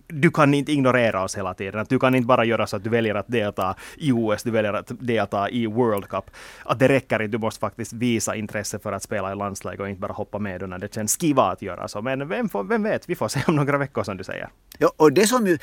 du 0.08 0.30
kan 0.30 0.54
inte 0.54 0.72
ignorera 0.72 1.24
oss 1.24 1.36
hela 1.36 1.54
tiden. 1.54 1.80
Att 1.80 1.88
du 1.88 1.98
kan 1.98 2.14
inte 2.14 2.26
bara 2.26 2.44
göra 2.44 2.66
så 2.66 2.76
att 2.76 2.84
du 2.84 2.90
väljer 2.90 3.14
att 3.14 3.28
delta 3.28 3.74
i 3.96 4.12
OS, 4.12 4.42
du 4.42 4.50
väljer 4.50 4.72
att 4.72 4.92
delta 5.00 5.50
i 5.50 5.66
World 5.66 6.08
Cup. 6.08 6.30
Att 6.64 6.78
det 6.78 6.88
räcker 6.88 7.22
inte, 7.22 7.36
du 7.36 7.38
måste 7.38 7.60
faktiskt 7.60 7.92
visa 7.92 8.34
intresse 8.34 8.78
för 8.78 8.92
att 8.92 9.02
spela 9.02 9.32
i 9.32 9.34
landslag 9.34 9.80
och 9.80 9.88
inte 9.88 10.00
bara 10.00 10.12
hoppa 10.12 10.38
med 10.38 10.68
när 10.68 10.78
det 10.78 10.94
känns 10.94 11.16
skiva 11.16 11.42
att 11.42 11.62
göra 11.62 11.88
så. 11.88 12.02
Men 12.02 12.28
vem, 12.28 12.48
får, 12.48 12.64
vem 12.64 12.82
vet, 12.82 13.08
vi 13.08 13.14
får 13.14 13.28
se 13.28 13.40
om 13.46 13.56
några 13.56 13.78
veckor 13.78 14.04
som 14.04 14.16
du 14.16 14.24
säger. 14.24 14.48
Ja, 14.78 14.92
och 14.96 15.12
det 15.12 15.26
som 15.26 15.46
ju 15.46 15.58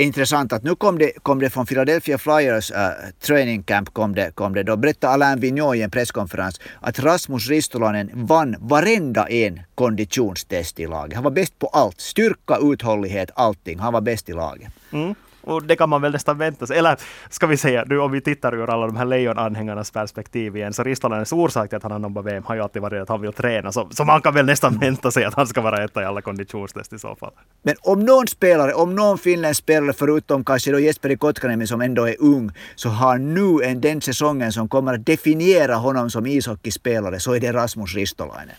är 0.00 0.04
intressant 0.04 0.52
att 0.52 0.62
nu 0.62 0.74
kom 0.74 0.98
det, 0.98 1.12
kom 1.22 1.38
det 1.38 1.50
från 1.50 1.66
Philadelphia 1.66 2.18
Flyers 2.18 2.70
uh, 2.70 2.76
training 3.20 3.62
camp 3.62 3.94
kom 3.94 4.14
det, 4.14 4.30
kom 4.34 4.54
det 4.54 4.62
då 4.62 4.76
berättade 4.76 5.12
Alain 5.12 5.40
Vigneault 5.40 5.76
i 5.76 5.82
en 5.82 5.90
presskonferens 5.90 6.60
att 6.80 6.98
Rasmus 6.98 7.48
Ristolainen 7.48 8.10
vann 8.14 8.56
varenda 8.58 9.28
en 9.28 9.60
konditionstest 9.74 10.80
i 10.80 10.86
laget. 10.86 11.14
Han 11.14 11.24
var 11.24 11.30
bäst 11.30 11.58
på 11.58 11.66
allt. 11.66 12.00
Styrka, 12.00 12.58
uthållighet, 12.62 13.30
allting. 13.34 13.78
Han 13.78 13.92
var 13.92 14.00
bäst 14.00 14.28
i 14.28 14.32
laget. 14.32 14.68
Mm. 14.92 15.14
Och 15.48 15.62
det 15.62 15.76
kan 15.76 15.88
man 15.88 16.02
väl 16.02 16.12
nästan 16.12 16.38
vänta 16.38 16.66
sig. 16.66 16.78
Eller 16.78 16.96
ska 17.30 17.46
vi 17.46 17.56
säga, 17.56 17.84
nu 17.86 17.98
om 17.98 18.12
vi 18.12 18.20
tittar 18.20 18.54
ur 18.54 18.70
alla 18.70 18.86
de 18.86 18.96
här 18.96 19.04
lejonanhängarnas 19.04 19.90
perspektiv 19.90 20.56
igen, 20.56 20.72
så 20.72 20.82
Ristolainens 20.82 21.32
orsak 21.32 21.68
till 21.68 21.76
att 21.76 21.82
han 21.82 21.92
har 21.92 21.98
nobbat 21.98 22.24
VM 22.24 22.42
har 22.44 22.54
ju 22.54 22.60
alltid 22.60 22.82
varit 22.82 23.02
att 23.02 23.08
han 23.08 23.20
vill 23.20 23.32
träna. 23.32 23.72
Så, 23.72 23.88
så 23.90 24.04
man 24.04 24.22
kan 24.22 24.34
väl 24.34 24.46
nästan 24.46 24.78
vänta 24.78 25.10
sig 25.10 25.24
att 25.24 25.34
han 25.34 25.46
ska 25.46 25.60
vara 25.60 25.84
etta 25.84 26.02
i 26.02 26.04
alla 26.04 26.22
konditionstest 26.22 26.92
i 26.92 26.98
så 26.98 27.16
fall. 27.16 27.32
Men 27.62 27.74
om 27.80 28.00
någon 28.04 28.26
spelare, 28.26 28.74
om 28.74 28.94
någon 28.94 29.18
finländsk 29.18 29.62
spelare 29.62 29.92
förutom 29.92 30.44
kanske 30.44 30.72
då 30.72 30.80
Jesperi 30.80 31.16
Kotkaniemi 31.16 31.66
som 31.66 31.80
ändå 31.80 32.08
är 32.08 32.16
ung, 32.18 32.50
så 32.74 32.88
har 32.88 33.18
nu 33.18 33.64
en 33.64 33.80
den 33.80 34.00
säsongen 34.00 34.52
som 34.52 34.68
kommer 34.68 34.94
att 34.94 35.06
definiera 35.06 35.74
honom 35.74 36.10
som 36.10 36.26
ishockeyspelare, 36.26 37.20
så 37.20 37.34
är 37.34 37.40
det 37.40 37.52
Rasmus 37.52 37.94
Ristolainen. 37.94 38.56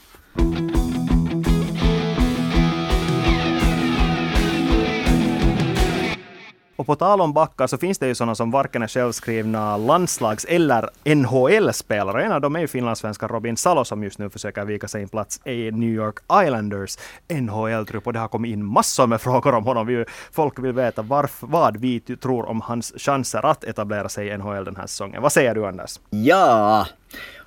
Och 6.80 6.86
på 6.86 6.96
tal 6.96 7.22
om 7.22 7.34
backar 7.34 7.68
så 7.68 7.78
finns 7.78 7.98
det 7.98 8.08
ju 8.08 8.16
sådana 8.16 8.36
som 8.36 8.52
varken 8.52 8.82
är 8.82 8.88
självskrivna 8.88 9.78
landslags 9.78 10.46
eller 10.46 10.90
NHL-spelare. 11.16 12.24
En 12.24 12.32
av 12.32 12.42
dem 12.42 12.56
är 12.56 12.60
ju 12.60 12.68
finlandssvenska 12.68 13.28
Robin 13.28 13.58
Salo 13.58 13.86
som 13.86 14.04
just 14.04 14.20
nu 14.20 14.30
försöker 14.30 14.66
vika 14.66 14.88
sig 14.88 15.04
en 15.04 15.10
plats 15.10 15.48
i 15.48 15.72
New 15.72 15.90
York 15.90 16.16
Islanders 16.46 16.98
NHL-trupp. 17.30 18.08
Och 18.08 18.14
det 18.14 18.20
har 18.20 18.28
kommit 18.28 18.54
in 18.54 18.66
massor 18.66 19.08
med 19.08 19.22
frågor 19.22 19.56
om 19.56 19.66
honom. 19.66 20.06
Folk 20.32 20.60
vill 20.60 20.74
veta 20.74 21.02
varf, 21.02 21.38
vad 21.40 21.78
vi 21.78 22.00
tror 22.00 22.50
om 22.50 22.62
hans 22.62 22.94
chanser 22.98 23.46
att 23.46 23.64
etablera 23.64 24.10
sig 24.10 24.28
i 24.28 24.38
NHL 24.38 24.66
den 24.66 24.76
här 24.76 24.88
säsongen. 24.88 25.22
Vad 25.22 25.34
säger 25.34 25.56
du 25.56 25.68
Anders? 25.68 26.00
Ja, 26.10 26.88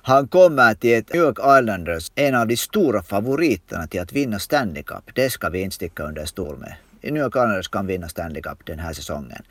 han 0.01 0.27
kommer 0.27 0.73
till 0.73 0.93
ett 0.93 1.13
New 1.13 1.23
York 1.23 1.37
Islanders, 1.39 2.11
en 2.15 2.35
av 2.35 2.47
de 2.47 2.57
stora 2.57 3.03
favoriterna 3.03 3.87
till 3.87 4.01
att 4.01 4.13
vinna 4.13 4.39
Stanley 4.39 4.83
Cup. 4.83 5.15
Det 5.15 5.29
ska 5.29 5.49
vi 5.49 5.61
inte 5.61 5.75
sticka 5.75 6.03
under 6.03 6.25
stol 6.25 6.57
med. 6.57 6.75
New 7.03 7.23
York 7.23 7.35
Islanders 7.35 7.67
kan 7.67 7.87
vinna 7.87 8.09
Stanley 8.09 8.41
Cup 8.41 8.65
den 8.65 8.79
här 8.79 8.93
säsongen. 8.93 9.43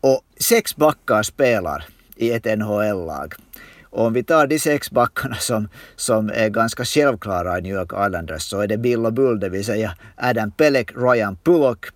Och 0.00 0.20
sex 0.40 0.76
backar 0.76 1.22
spelar 1.22 1.84
i 2.16 2.30
ett 2.30 2.58
NHL-lag. 2.58 3.34
Och 3.94 4.06
om 4.06 4.12
vi 4.12 4.24
tar 4.24 4.46
de 4.46 4.58
sex 4.58 4.90
backarna 4.90 5.34
som, 5.34 5.68
som 5.96 6.30
är 6.34 6.48
ganska 6.48 6.84
självklara 6.84 7.58
i 7.58 7.62
New 7.62 7.74
York 7.74 7.92
Islanders 8.06 8.42
så 8.42 8.60
är 8.60 8.66
det 8.66 8.76
Bill 8.76 9.06
och 9.06 9.12
Bull, 9.12 9.40
det 9.40 9.48
vill 9.48 9.64
säga 9.64 9.94
Adam 10.16 10.50
Pelek, 10.50 10.90
Ryan 10.96 11.36
Pullock, 11.36 11.86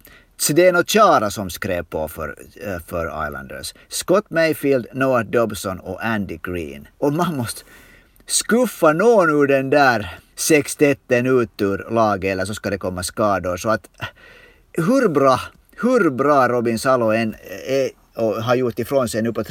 Zdeno 0.41 0.85
Chara 0.87 1.31
som 1.31 1.51
skrev 1.51 1.83
på 1.83 2.09
för, 2.09 2.37
eh, 2.67 2.79
för 2.87 3.27
Islanders, 3.27 3.75
Scott 3.89 4.31
Mayfield, 4.31 4.87
Noah 4.93 5.25
Dobson 5.25 5.81
och 5.81 6.05
Andy 6.05 6.39
Green. 6.43 6.89
Och 6.99 7.13
man 7.13 7.37
måste 7.37 7.63
skuffa 8.27 8.93
någon 8.93 9.31
ur 9.31 9.47
den 9.47 9.71
där 9.71 10.19
sextetten 10.37 11.27
ut 11.27 11.63
ur 11.63 11.87
laget 11.91 12.33
eller 12.33 12.45
så 12.45 12.55
ska 12.55 12.71
det 12.71 12.79
komma 12.79 13.03
skador. 13.03 13.57
Så 13.57 13.69
att 13.69 13.89
hur 14.79 15.09
bra, 15.09 15.41
hur 15.83 16.11
bra 16.11 16.49
Robin 16.49 16.79
Salo 16.79 17.11
än 17.11 17.35
är 17.67 17.87
e, 17.87 17.91
och 18.17 18.43
har 18.43 18.55
gjort 18.55 18.79
ifrån 18.79 19.09
sig 19.09 19.23
nu 19.23 19.33
på 19.33 19.45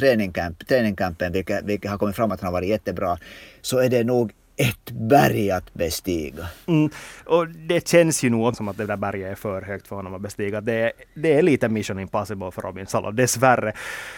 träningkampen, 0.68 1.32
vilket, 1.32 1.64
vilket 1.64 1.90
har 1.90 1.98
kommit 1.98 2.16
fram 2.16 2.32
att 2.32 2.40
han 2.40 2.46
har 2.46 2.52
varit 2.52 2.68
jättebra, 2.68 3.18
så 3.62 3.78
är 3.78 3.88
det 3.88 4.04
nog 4.04 4.32
ett 4.58 4.90
berg 4.90 5.50
att 5.50 5.74
bestiga. 5.74 6.46
Mm, 6.66 6.90
och 7.24 7.48
det 7.48 7.88
känns 7.88 8.22
ju 8.22 8.30
nog 8.30 8.56
som 8.56 8.68
att 8.68 8.76
det 8.76 8.86
där 8.86 8.96
berget 8.96 9.30
är 9.30 9.34
för 9.34 9.62
högt 9.62 9.88
för 9.88 9.96
honom 9.96 10.14
att 10.14 10.20
bestiga. 10.20 10.60
Det, 10.60 10.92
det 11.14 11.34
är 11.34 11.42
lite 11.42 11.68
mission 11.68 11.98
impossible 11.98 12.50
för 12.50 12.62
Robin 12.62 12.86
Salo, 12.86 13.10
dessvärre. 13.10 13.72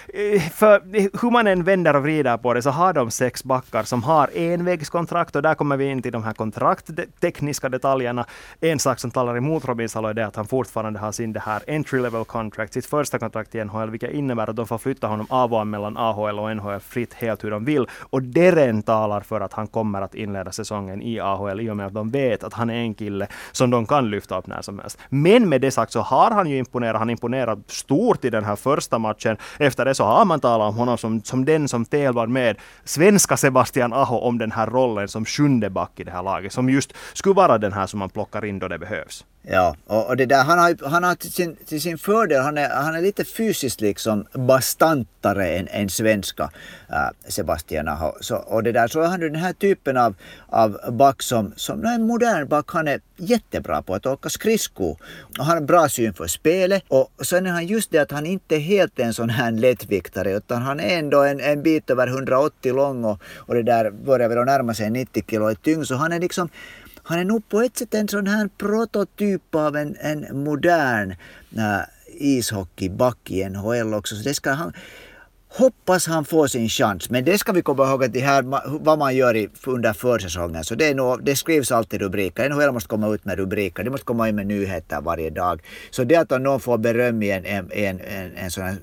Eh, 0.09 0.40
för 0.40 0.83
hur 1.22 1.31
man 1.31 1.46
än 1.46 1.64
vänder 1.64 1.96
och 1.96 2.03
vrider 2.03 2.37
på 2.37 2.55
det 2.55 2.62
så 2.62 2.70
har 2.70 2.92
de 2.92 3.11
sex 3.11 3.44
backar 3.44 3.83
som 3.83 4.03
har 4.03 4.31
envägskontrakt 4.35 5.37
och 5.37 5.42
där 5.42 5.55
kommer 5.55 5.76
vi 5.76 5.85
in 5.85 6.03
till 6.03 6.12
de 6.12 6.24
här 6.24 6.33
kontrakttekniska 6.33 7.68
detaljerna. 7.68 8.26
En 8.61 8.79
sak 8.79 8.98
som 9.00 9.11
talar 9.11 9.37
emot 9.37 9.64
Robin 9.64 9.88
Salo 9.88 10.09
är 10.09 10.14
det 10.14 10.26
att 10.26 10.37
han 10.37 10.46
fortfarande 10.46 10.98
har 10.98 11.12
sin 11.12 11.33
det 11.33 11.40
här 11.40 11.62
entry 11.66 12.00
level 12.00 12.24
contract, 12.24 12.72
sitt 12.72 12.87
första 12.87 13.18
kontrakt 13.18 13.55
i 13.55 13.64
NHL, 13.64 13.90
vilket 13.90 14.11
innebär 14.11 14.50
att 14.50 14.57
de 14.57 14.66
får 14.66 14.79
flytta 14.79 15.07
honom 15.07 15.26
av 15.31 15.55
och 15.55 15.66
mellan 15.66 15.96
AHL 15.96 16.38
och 16.38 16.57
NHL 16.57 16.81
fritt 16.81 17.14
helt 17.14 17.44
hur 17.44 17.50
de 17.50 17.64
vill. 17.64 17.87
Och 18.11 18.22
det 18.22 18.83
talar 18.83 19.20
för 19.20 19.40
att 19.40 19.53
han 19.53 19.66
kommer 19.66 20.03
att 20.03 20.14
in 20.14 20.30
inleda 20.31 20.53
säsongen 20.53 21.03
i 21.03 21.21
AHL 21.21 21.61
i 21.61 21.71
och 21.71 21.77
med 21.77 21.87
att 21.87 21.95
de 21.95 22.11
vet 22.11 22.45
att 22.45 22.55
han 22.55 22.71
är 22.71 22.75
en 22.75 22.95
kille 22.95 23.27
som 23.53 23.71
de 23.71 23.87
kan 23.87 24.11
lyfta 24.11 24.38
upp 24.38 24.47
när 24.47 24.62
som 24.62 24.79
helst. 24.79 24.99
Men 25.09 25.49
med 25.49 25.61
det 25.61 25.71
sagt 25.71 25.93
så 25.93 26.01
har 26.01 26.31
han 26.31 26.51
ju 26.51 26.59
imponerat. 26.59 26.99
Han 26.99 27.11
imponerat 27.11 27.59
stort 27.66 28.25
i 28.25 28.31
den 28.31 28.45
här 28.45 28.57
första 28.57 28.99
matchen. 28.99 29.37
Efter 29.59 29.85
det 29.85 29.95
så 29.95 30.05
har 30.05 30.25
man 30.25 30.40
talat 30.40 30.69
om 30.69 30.77
honom 30.77 30.99
som, 30.99 31.23
som 31.23 31.45
den 31.45 31.69
som 31.69 31.85
tävlar 31.85 32.27
med 32.27 32.57
svenska 32.85 33.37
Sebastian 33.37 33.93
Aho 33.93 34.16
om 34.16 34.38
den 34.38 34.53
här 34.53 34.66
rollen 34.66 35.09
som 35.09 35.25
sjunde 35.25 35.71
back 35.71 36.01
i 36.01 36.05
det 36.05 36.11
här 36.11 36.23
laget. 36.23 36.53
Som 36.53 36.71
just 36.71 36.93
skulle 37.12 37.35
vara 37.35 37.59
den 37.59 37.73
här 37.73 37.87
som 37.87 37.99
man 37.99 38.11
plockar 38.11 38.45
in 38.45 38.59
då 38.59 38.69
det 38.69 38.79
behövs. 38.79 39.25
Ja, 39.42 39.76
och, 39.87 40.07
och 40.07 40.16
det 40.16 40.26
där, 40.26 40.44
han 40.44 40.59
har, 40.59 40.88
han 40.88 41.05
har 41.05 41.14
till, 41.14 41.33
sin, 41.33 41.57
till 41.66 41.81
sin 41.81 41.98
fördel, 41.98 42.42
han 42.42 42.59
är, 42.59 42.68
han 42.68 42.94
är 42.94 43.03
lite 43.03 43.24
fysiskt 43.24 43.81
liksom 43.81 44.26
bastantare 44.35 45.48
än, 45.48 45.68
än 45.68 45.90
svenska 45.90 46.50
äh, 46.88 47.29
Sebastian 47.29 47.88
Aho. 47.88 48.12
Så, 48.20 48.37
och 48.37 48.62
det 48.62 48.72
där, 48.72 48.88
så 48.88 49.00
är 49.00 49.07
han 49.07 49.20
den 49.20 49.35
här 49.35 49.53
typen 49.53 49.96
av, 49.96 50.14
av 50.46 50.79
back 50.92 51.22
som, 51.22 51.53
som 51.57 51.85
är 51.85 51.94
en 51.94 52.07
modern 52.07 52.48
back, 52.48 52.64
han 52.68 52.88
är 52.88 53.00
jättebra 53.16 53.83
på 53.83 53.94
att 53.94 54.07
åka 54.07 54.29
skridsko. 54.29 54.96
Och 55.38 55.44
han 55.44 55.57
har 55.57 55.61
bra 55.61 55.88
syn 55.88 56.14
för 56.14 56.26
spelet 56.26 56.85
och 56.88 57.11
sen 57.22 57.46
är 57.46 57.50
han 57.50 57.66
just 57.66 57.90
det 57.90 57.98
att 57.98 58.11
han 58.11 58.26
inte 58.26 58.57
är 58.57 58.61
helt 58.61 58.98
en 58.98 59.14
sån 59.14 59.31
här 59.31 59.50
lättviktare 59.50 60.37
utan 60.37 60.62
han 60.62 60.81
är 60.81 60.98
ändå 60.98 61.22
en, 61.22 61.40
en 61.40 61.62
bit 61.62 61.90
över 61.90 62.07
180 62.07 62.74
lång 62.74 63.05
och, 63.05 63.22
och 63.37 63.55
det 63.55 63.62
där 63.62 63.90
börjar 63.90 64.29
väl 64.29 64.44
närma 64.44 64.74
sig 64.74 64.90
90 64.90 65.24
kilo 65.31 65.50
i 65.50 65.55
tyngd 65.55 65.87
så 65.87 65.94
han 65.94 66.12
är 66.12 66.20
liksom 66.20 66.48
han 67.11 67.18
är 67.18 67.25
nog 67.25 67.49
på 67.49 67.61
ett 67.61 67.77
sätt 67.77 67.94
en 67.94 68.09
sån 68.09 68.27
här 68.27 68.49
prototyp 68.59 69.55
av 69.55 69.77
en, 69.77 69.96
en 70.01 70.44
modern 70.44 71.14
äh, 71.57 71.81
ishockeyback 72.07 73.31
i 73.31 73.49
NHL 73.49 73.94
också. 73.94 74.16
Så 74.16 74.23
det 74.23 74.35
ska 74.35 74.51
han, 74.51 74.73
hoppas 75.49 76.07
han 76.07 76.25
får 76.25 76.46
sin 76.46 76.68
chans. 76.68 77.11
Men 77.11 77.25
det 77.25 77.38
ska 77.38 77.53
vi 77.53 77.62
komma 77.62 77.88
ihåg 77.88 78.05
att 78.05 78.12
det 78.12 78.20
här, 78.20 78.42
vad 78.85 78.99
man 78.99 79.16
gör 79.16 79.37
i, 79.37 79.49
under 79.66 79.92
försäsongen. 79.92 80.64
Så 80.64 80.75
det, 80.75 80.88
är 80.88 80.94
nog, 80.94 81.25
det 81.25 81.37
skrivs 81.37 81.73
alltid 81.73 82.01
rubriker. 82.01 82.49
NHL 82.49 82.73
måste 82.73 82.88
komma 82.88 83.09
ut 83.09 83.25
med 83.25 83.38
rubriker. 83.38 83.85
Det 83.85 83.90
måste 83.90 84.07
komma 84.07 84.29
in 84.29 84.37
med 84.37 84.46
nyheter 84.46 85.01
varje 85.01 85.31
dag. 85.31 85.62
Så 85.90 86.05
det 86.05 86.16
att 86.16 86.31
någon 86.31 86.61
får 86.61 86.79
beröm 86.79 87.23
i 87.23 87.31
en, 87.31 87.44
en, 87.44 87.70
en, 87.73 88.01
en, 88.01 88.33
en 88.37 88.51
sån 88.51 88.64
här 88.64 88.77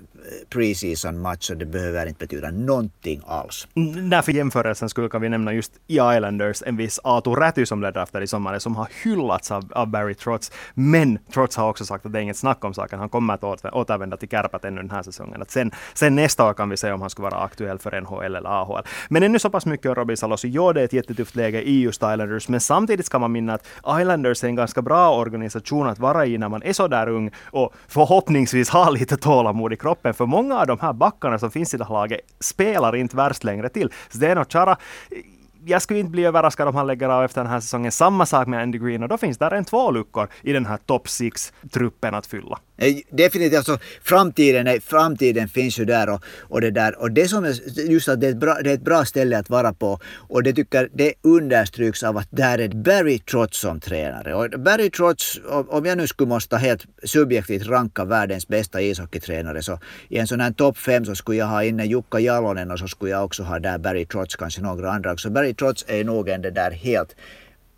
preseason 0.49 1.21
match 1.21 1.49
och 1.49 1.57
det 1.57 1.65
behöver 1.65 2.05
inte 2.05 2.19
betyda 2.19 2.51
någonting 2.51 3.21
alls. 3.27 3.67
Mm, 3.75 4.09
där 4.09 4.21
för 4.21 4.31
jämförelsen 4.31 4.89
skulle 4.89 5.09
kan 5.09 5.21
vi 5.21 5.29
nämna 5.29 5.53
just 5.53 5.73
i 5.87 5.93
Islanders 5.93 6.63
en 6.65 6.77
viss 6.77 6.99
Aatu 7.03 7.29
Räty 7.29 7.65
som 7.65 7.79
blev 7.79 7.93
draftad 7.93 8.23
i 8.23 8.27
sommar 8.27 8.59
som 8.59 8.75
har 8.75 8.87
hyllats 9.03 9.51
av, 9.51 9.71
av 9.71 9.87
Barry 9.87 10.15
Trotz. 10.15 10.51
Men 10.73 11.19
Trotz 11.33 11.57
har 11.57 11.69
också 11.69 11.85
sagt 11.85 12.05
att 12.05 12.13
det 12.13 12.19
är 12.19 12.23
inget 12.23 12.37
snack 12.37 12.63
om 12.63 12.73
saken. 12.73 12.99
Han 12.99 13.09
kommer 13.09 13.33
att 13.33 13.43
återvända 13.73 14.17
till 14.17 14.29
Kärpät 14.29 14.65
ännu 14.65 14.81
den 14.81 14.91
här 14.91 15.03
säsongen. 15.03 15.41
Att 15.41 15.51
sen, 15.51 15.71
sen 15.93 16.15
nästa 16.15 16.49
år 16.49 16.53
kan 16.53 16.69
vi 16.69 16.77
se 16.77 16.91
om 16.91 17.01
han 17.01 17.09
skulle 17.09 17.29
vara 17.29 17.43
aktuell 17.43 17.79
för 17.79 18.01
NHL 18.01 18.35
eller 18.35 18.49
AHL. 18.49 18.83
Men 19.09 19.23
ännu 19.23 19.39
så 19.39 19.49
pass 19.49 19.65
mycket 19.65 19.85
om 19.89 19.95
Robin 19.95 20.17
Salo, 20.17 20.37
så 20.37 20.47
ja, 20.47 20.73
det 20.73 20.81
är 20.81 20.85
ett 20.85 20.93
jättetufft 20.93 21.35
läge 21.35 21.61
i 21.61 21.81
just 21.81 22.01
Islanders. 22.01 22.49
Men 22.49 22.59
samtidigt 22.59 23.05
ska 23.05 23.19
man 23.19 23.31
minna 23.31 23.53
att 23.53 23.67
Islanders 24.01 24.43
är 24.43 24.47
en 24.47 24.55
ganska 24.55 24.81
bra 24.81 25.15
organisation 25.15 25.87
att 25.87 25.99
vara 25.99 26.25
i 26.25 26.37
när 26.37 26.49
man 26.49 26.63
är 26.63 26.73
så 26.73 26.87
där 26.87 27.07
ung 27.07 27.31
och 27.43 27.73
förhoppningsvis 27.87 28.69
har 28.69 28.91
lite 28.91 29.17
tålamod 29.17 29.73
i 29.73 29.75
kroppen 29.75 30.13
för 30.17 30.25
många 30.25 30.59
av 30.59 30.67
de 30.67 30.79
här 30.79 30.93
backarna 30.93 31.39
som 31.39 31.51
finns 31.51 31.73
i 31.73 31.77
det 31.77 31.83
här 31.83 31.93
laget 31.93 32.19
spelar 32.39 32.95
inte 32.95 33.15
värst 33.15 33.43
längre 33.43 33.69
till. 33.69 33.91
Zdeno 34.11 34.45
Chara 34.49 34.77
jag 35.67 35.81
skulle 35.81 35.99
inte 35.99 36.11
bli 36.11 36.25
överraskad 36.25 36.67
om 36.67 36.75
han 36.75 36.87
lägger 36.87 37.09
av 37.09 37.23
efter 37.23 37.41
den 37.41 37.51
här 37.51 37.59
säsongen. 37.59 37.91
Samma 37.91 38.25
sak 38.25 38.47
med 38.47 38.61
Andy 38.61 38.77
Green 38.77 39.03
och 39.03 39.09
då 39.09 39.17
finns 39.17 39.37
där 39.37 39.51
en 39.51 39.65
två 39.65 39.91
luckor 39.91 40.27
i 40.41 40.53
den 40.53 40.65
här 40.65 40.77
top 40.77 41.09
six 41.09 41.53
truppen 41.71 42.13
att 42.13 42.27
fylla. 42.27 42.59
Eh, 42.77 42.95
definitivt, 43.09 43.57
alltså 43.57 43.79
framtiden, 44.03 44.81
framtiden 44.81 45.49
finns 45.49 45.79
ju 45.79 45.85
där 45.85 46.09
och, 46.09 46.23
och 46.41 46.61
det 46.61 46.71
där 46.71 47.01
och 47.01 47.11
det 47.11 47.27
som 47.27 47.45
är 47.45 47.79
just 47.89 48.09
att 48.09 48.21
det 48.21 48.27
är, 48.27 48.31
ett 48.31 48.37
bra, 48.37 48.57
det 48.63 48.69
är 48.69 48.73
ett 48.73 48.81
bra 48.81 49.05
ställe 49.05 49.37
att 49.37 49.49
vara 49.49 49.73
på 49.73 49.99
och 50.29 50.43
det 50.43 50.53
tycker 50.53 50.89
det 50.93 51.13
understryks 51.21 52.03
av 52.03 52.17
att 52.17 52.27
där 52.31 52.59
är 52.59 52.69
Barry 52.69 53.19
Trotz 53.19 53.59
som 53.59 53.79
tränare 53.79 54.35
och 54.35 54.59
Barry 54.59 54.89
Trotz, 54.89 55.39
om 55.47 55.85
jag 55.85 55.97
nu 55.97 56.07
skulle 56.07 56.29
måste 56.29 56.57
helt 56.57 56.85
subjektivt 57.03 57.67
ranka 57.67 58.05
världens 58.05 58.47
bästa 58.47 58.81
ishockeytränare 58.81 59.63
så 59.63 59.79
i 60.09 60.17
en 60.17 60.27
sån 60.27 60.39
här 60.39 60.51
topp 60.51 60.77
fem 60.77 61.05
så 61.05 61.15
skulle 61.15 61.37
jag 61.37 61.47
ha 61.47 61.63
inne 61.63 61.85
Jukka 61.85 62.19
Jalonen 62.19 62.71
och 62.71 62.79
så 62.79 62.87
skulle 62.87 63.11
jag 63.11 63.25
också 63.25 63.43
ha 63.43 63.59
där 63.59 63.77
Barry 63.77 64.05
Trotz, 64.05 64.35
kanske 64.35 64.61
några 64.61 64.91
andra 64.91 65.11
också. 65.11 65.29
Barry 65.29 65.53
Trots 65.59 65.85
är 65.87 66.03
nog 66.03 66.29
en 66.29 66.41
det 66.41 66.51
där 66.51 66.71
helt 66.71 67.15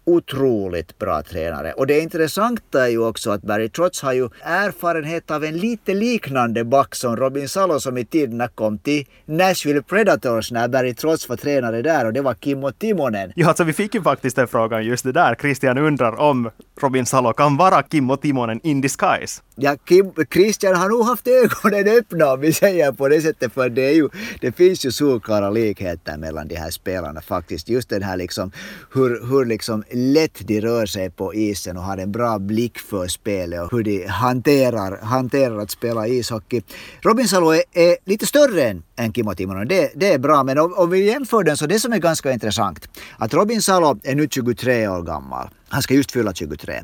otroligt 0.10 1.00
bra 1.00 1.22
tränare. 1.22 1.74
Och 1.74 1.88
det 1.88 2.00
intressanta 2.00 2.86
är 2.86 2.90
ju 2.90 3.00
också 3.00 3.32
att 3.32 3.42
Barry 3.42 3.70
Trotz 3.70 4.02
har 4.02 4.14
ju 4.14 4.30
erfarenhet 4.44 5.32
av 5.32 5.44
en 5.44 5.58
lite 5.58 5.94
liknande 5.94 6.64
back 6.64 6.96
som 6.96 7.16
Robin 7.16 7.50
Salo 7.50 7.80
som 7.80 7.98
i 7.98 8.06
tiderna 8.06 8.48
kom 8.48 8.78
till 8.78 9.06
Nashville 9.26 9.82
Predators 9.82 10.52
när 10.52 10.68
Barry 10.68 10.94
Trotz 10.94 11.30
var 11.30 11.36
tränare 11.36 11.82
där 11.82 12.06
och 12.06 12.14
det 12.14 12.22
var 12.22 12.34
Kimmo 12.34 12.72
Timonen. 12.72 13.32
Ja, 13.36 13.48
alltså 13.48 13.64
vi 13.64 13.74
fick 13.74 13.96
ju 13.96 14.02
faktiskt 14.02 14.36
den 14.36 14.48
frågan 14.48 14.86
just 14.86 15.04
det 15.04 15.12
där. 15.12 15.36
Christian 15.36 15.78
undrar 15.78 16.20
om 16.20 16.50
Robin 16.82 17.06
Salo 17.06 17.34
kan 17.34 17.58
vara 17.58 17.84
Kimmo 17.92 18.18
Timonen 18.18 18.60
in 18.64 18.82
disguise. 18.82 19.42
Ja, 19.62 19.76
Kim, 19.86 20.14
Christian 20.34 20.76
har 20.76 20.90
nog 20.90 21.06
haft 21.06 21.28
ögonen 21.28 21.88
öppna 21.88 22.34
om 22.34 22.40
vi 22.40 22.54
säger 22.54 22.92
på 22.92 23.08
det 23.08 23.22
sättet 23.22 23.54
för 23.54 23.70
det, 23.70 23.82
är 23.82 23.94
ju, 23.94 24.10
det 24.42 24.52
finns 24.52 24.86
ju 24.86 24.92
solklara 24.92 25.50
likheter 25.50 26.18
mellan 26.18 26.48
de 26.48 26.56
här 26.56 26.70
spelarna 26.70 27.22
faktiskt. 27.22 27.70
Just 27.70 27.90
den 27.90 28.04
här 28.04 28.18
liksom 28.18 28.52
hur, 28.94 29.30
hur 29.30 29.46
liksom 29.46 29.84
lätt 29.92 30.48
de 30.48 30.62
rör 30.62 30.86
sig 30.86 31.10
på 31.10 31.34
isen 31.34 31.78
och 31.78 31.84
har 31.84 31.98
en 31.98 32.12
bra 32.12 32.40
blick 32.40 32.80
för 32.80 33.08
spelet 33.08 33.62
och 33.62 33.72
hur 33.72 33.84
de 33.84 34.08
hanterar, 34.08 34.98
hanterar 35.02 35.58
att 35.58 35.72
spela 35.72 36.08
ishockey. 36.08 36.62
Robin 37.02 37.28
Salo 37.28 37.52
är, 37.52 37.64
är 37.74 37.98
lite 38.06 38.26
större 38.26 38.64
än, 38.64 38.84
än 38.96 39.14
Kimmo 39.14 39.36
Timonen. 39.36 39.68
Det, 39.68 39.92
det 39.96 40.14
är 40.14 40.20
bra, 40.20 40.44
men 40.44 40.58
om, 40.58 40.74
om 40.74 40.90
vi 40.90 41.06
jämför 41.06 41.44
den 41.44 41.58
så 41.58 41.66
det 41.66 41.80
som 41.80 41.94
är 41.94 41.98
ganska 41.98 42.32
intressant 42.32 42.90
att 43.18 43.34
Robin 43.34 43.62
Salo 43.62 44.00
är 44.04 44.16
nu 44.16 44.28
23 44.32 44.88
år 44.88 45.02
gammal. 45.02 45.50
Han 45.70 45.82
ska 45.82 45.94
just 45.94 46.12
fylla 46.12 46.34
23. 46.34 46.84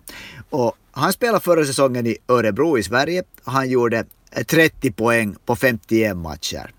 Och 0.49 0.77
han 0.95 1.13
spelade 1.13 1.43
förra 1.43 1.65
säsongen 1.65 2.07
i 2.07 2.17
Örebro 2.27 2.77
i 2.77 2.83
Sverige. 2.83 3.23
Han 3.43 3.69
gjorde 3.69 4.05
30 4.47 4.91
poäng 4.91 5.35
på 5.45 5.55
51 5.55 6.17
matcher. 6.17 6.71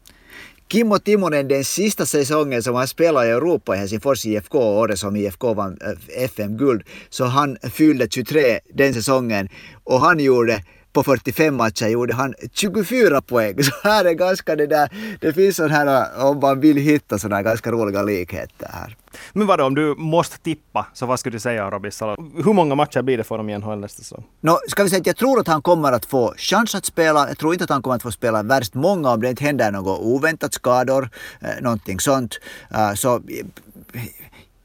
Kimmo 0.68 0.98
Timonen 0.98 1.48
den 1.48 1.64
sista 1.64 2.06
säsongen 2.06 2.62
som 2.62 2.74
han 2.74 2.88
spelade 2.88 3.26
i 3.26 3.30
Europa 3.30 3.76
i 3.76 3.78
Helsingfors 3.78 4.26
IFK, 4.26 4.58
året 4.58 4.98
som 4.98 5.16
IFK 5.16 5.54
vann 5.54 5.78
eh, 5.80 6.24
FM-guld, 6.24 6.82
så 7.08 7.24
han 7.24 7.56
fyllde 7.62 8.08
23 8.10 8.60
den 8.74 8.94
säsongen 8.94 9.48
och 9.84 10.00
han 10.00 10.20
gjorde 10.20 10.62
på 10.96 11.02
45 11.02 11.56
matcher 11.56 11.86
gjorde 11.88 12.14
han 12.14 12.34
24 12.52 13.22
poäng. 13.22 13.62
Så 13.62 13.72
här 13.82 14.04
är 14.04 14.12
ganska 14.12 14.56
det 14.56 14.66
där, 14.66 14.88
det 15.20 15.32
finns 15.32 15.56
sån 15.56 15.70
här, 15.70 16.08
om 16.24 16.40
man 16.40 16.60
vill 16.60 16.76
hitta 16.76 17.18
sådana 17.18 17.42
ganska 17.42 17.70
roliga 17.70 18.02
likheter 18.02 18.68
här. 18.72 18.96
Men 19.32 19.46
vadå, 19.46 19.64
om 19.64 19.74
du 19.74 19.94
måste 19.98 20.38
tippa, 20.38 20.86
så 20.94 21.06
vad 21.06 21.20
skulle 21.20 21.36
du 21.36 21.40
säga 21.40 21.64
om 21.64 21.70
Robin 21.70 21.92
Salo? 21.92 22.16
Hur 22.44 22.52
många 22.52 22.74
matcher 22.74 23.02
blir 23.02 23.18
det 23.18 23.24
för 23.24 23.34
honom 23.34 23.50
i 23.50 23.58
NHL 23.58 23.78
nästa 23.78 24.02
säsong? 24.02 24.24
No, 24.40 24.58
ska 24.68 24.82
vi 24.82 24.90
säga 24.90 25.00
att 25.00 25.06
jag 25.06 25.16
tror 25.16 25.40
att 25.40 25.46
han 25.46 25.62
kommer 25.62 25.92
att 25.92 26.04
få 26.04 26.34
chans 26.36 26.74
att 26.74 26.84
spela. 26.84 27.28
Jag 27.28 27.38
tror 27.38 27.52
inte 27.52 27.64
att 27.64 27.70
han 27.70 27.82
kommer 27.82 27.96
att 27.96 28.02
få 28.02 28.12
spela 28.12 28.42
värst 28.42 28.74
många 28.74 29.10
om 29.10 29.20
det 29.20 29.30
inte 29.30 29.44
händer 29.44 29.70
något 29.72 30.00
oväntat 30.00 30.54
skador, 30.54 31.08
eh, 31.40 31.62
någonting 31.62 32.00
sånt. 32.00 32.38
Uh, 32.74 32.94
så 32.94 33.22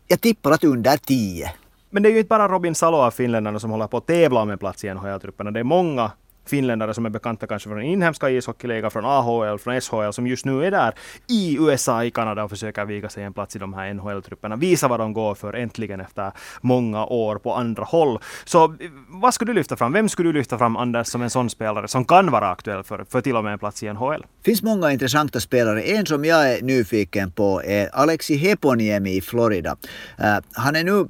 jag 0.08 0.22
tippar 0.22 0.52
att 0.52 0.64
under 0.64 0.98
10. 0.98 1.52
Men 1.94 2.04
det 2.04 2.10
är 2.10 2.12
ju 2.12 2.18
inte 2.18 2.28
bara 2.28 2.48
Robin 2.48 2.76
Salo 2.76 2.98
av 2.98 3.12
finländarna 3.12 3.60
som 3.60 3.72
håller 3.72 3.88
på 3.88 3.98
att 3.98 4.08
tävla 4.08 4.42
om 4.42 4.50
en 4.50 4.58
plats 4.58 4.84
i 4.84 4.94
NHL-trupperna. 4.94 5.52
Det 5.52 5.60
är 5.60 5.64
många 5.64 6.12
finländare 6.46 6.94
som 6.94 7.06
är 7.06 7.10
bekanta 7.10 7.48
kanske 7.48 7.70
från 7.70 7.82
inhemska 7.82 8.30
ishockeyligan, 8.30 8.92
från 8.92 9.06
AHL, 9.06 9.60
från 9.60 9.82
SHL, 9.82 10.12
som 10.12 10.28
just 10.28 10.46
nu 10.46 10.66
är 10.66 10.72
där 10.72 10.94
i 11.28 11.58
USA, 11.60 12.04
i 12.04 12.12
Kanada 12.12 12.44
och 12.44 12.50
försöker 12.50 12.86
vika 12.86 13.10
sig 13.10 13.24
en 13.24 13.34
plats 13.34 13.56
i 13.56 13.60
de 13.60 13.74
här 13.74 13.94
NHL-trupperna. 13.94 14.56
Visa 14.56 14.88
vad 14.88 15.00
de 15.00 15.14
går 15.14 15.36
för 15.36 15.54
äntligen 15.54 16.02
efter 16.02 16.32
många 16.62 17.06
år 17.06 17.36
på 17.36 17.54
andra 17.54 17.84
håll. 17.84 18.20
Så 18.46 18.76
vad 19.08 19.34
skulle 19.34 19.52
du 19.52 19.56
lyfta 19.56 19.76
fram? 19.76 19.94
Vem 19.94 20.10
skulle 20.10 20.30
du 20.30 20.34
lyfta 20.34 20.58
fram, 20.58 20.78
Anders, 20.78 21.08
som 21.08 21.22
en 21.22 21.30
sån 21.30 21.50
spelare 21.50 21.88
som 21.88 22.06
kan 22.06 22.32
vara 22.32 22.50
aktuell 22.50 22.84
för, 22.84 23.06
för 23.10 23.22
till 23.22 23.36
och 23.36 23.44
med 23.44 23.54
en 23.54 23.60
plats 23.60 23.84
i 23.84 23.94
NHL? 23.94 24.22
Det 24.22 24.46
finns 24.46 24.64
många 24.64 24.92
intressanta 24.92 25.40
spelare. 25.40 25.82
En 25.82 26.06
som 26.06 26.26
jag 26.26 26.54
är 26.54 26.62
nyfiken 26.62 27.32
på 27.32 27.64
är 27.64 27.90
Alexi 27.94 28.36
Heponiemi 28.36 29.16
i 29.18 29.22
Florida. 29.22 29.72
Uh, 30.20 30.38
han 30.54 30.76
är 30.76 30.84
nu 30.84 31.08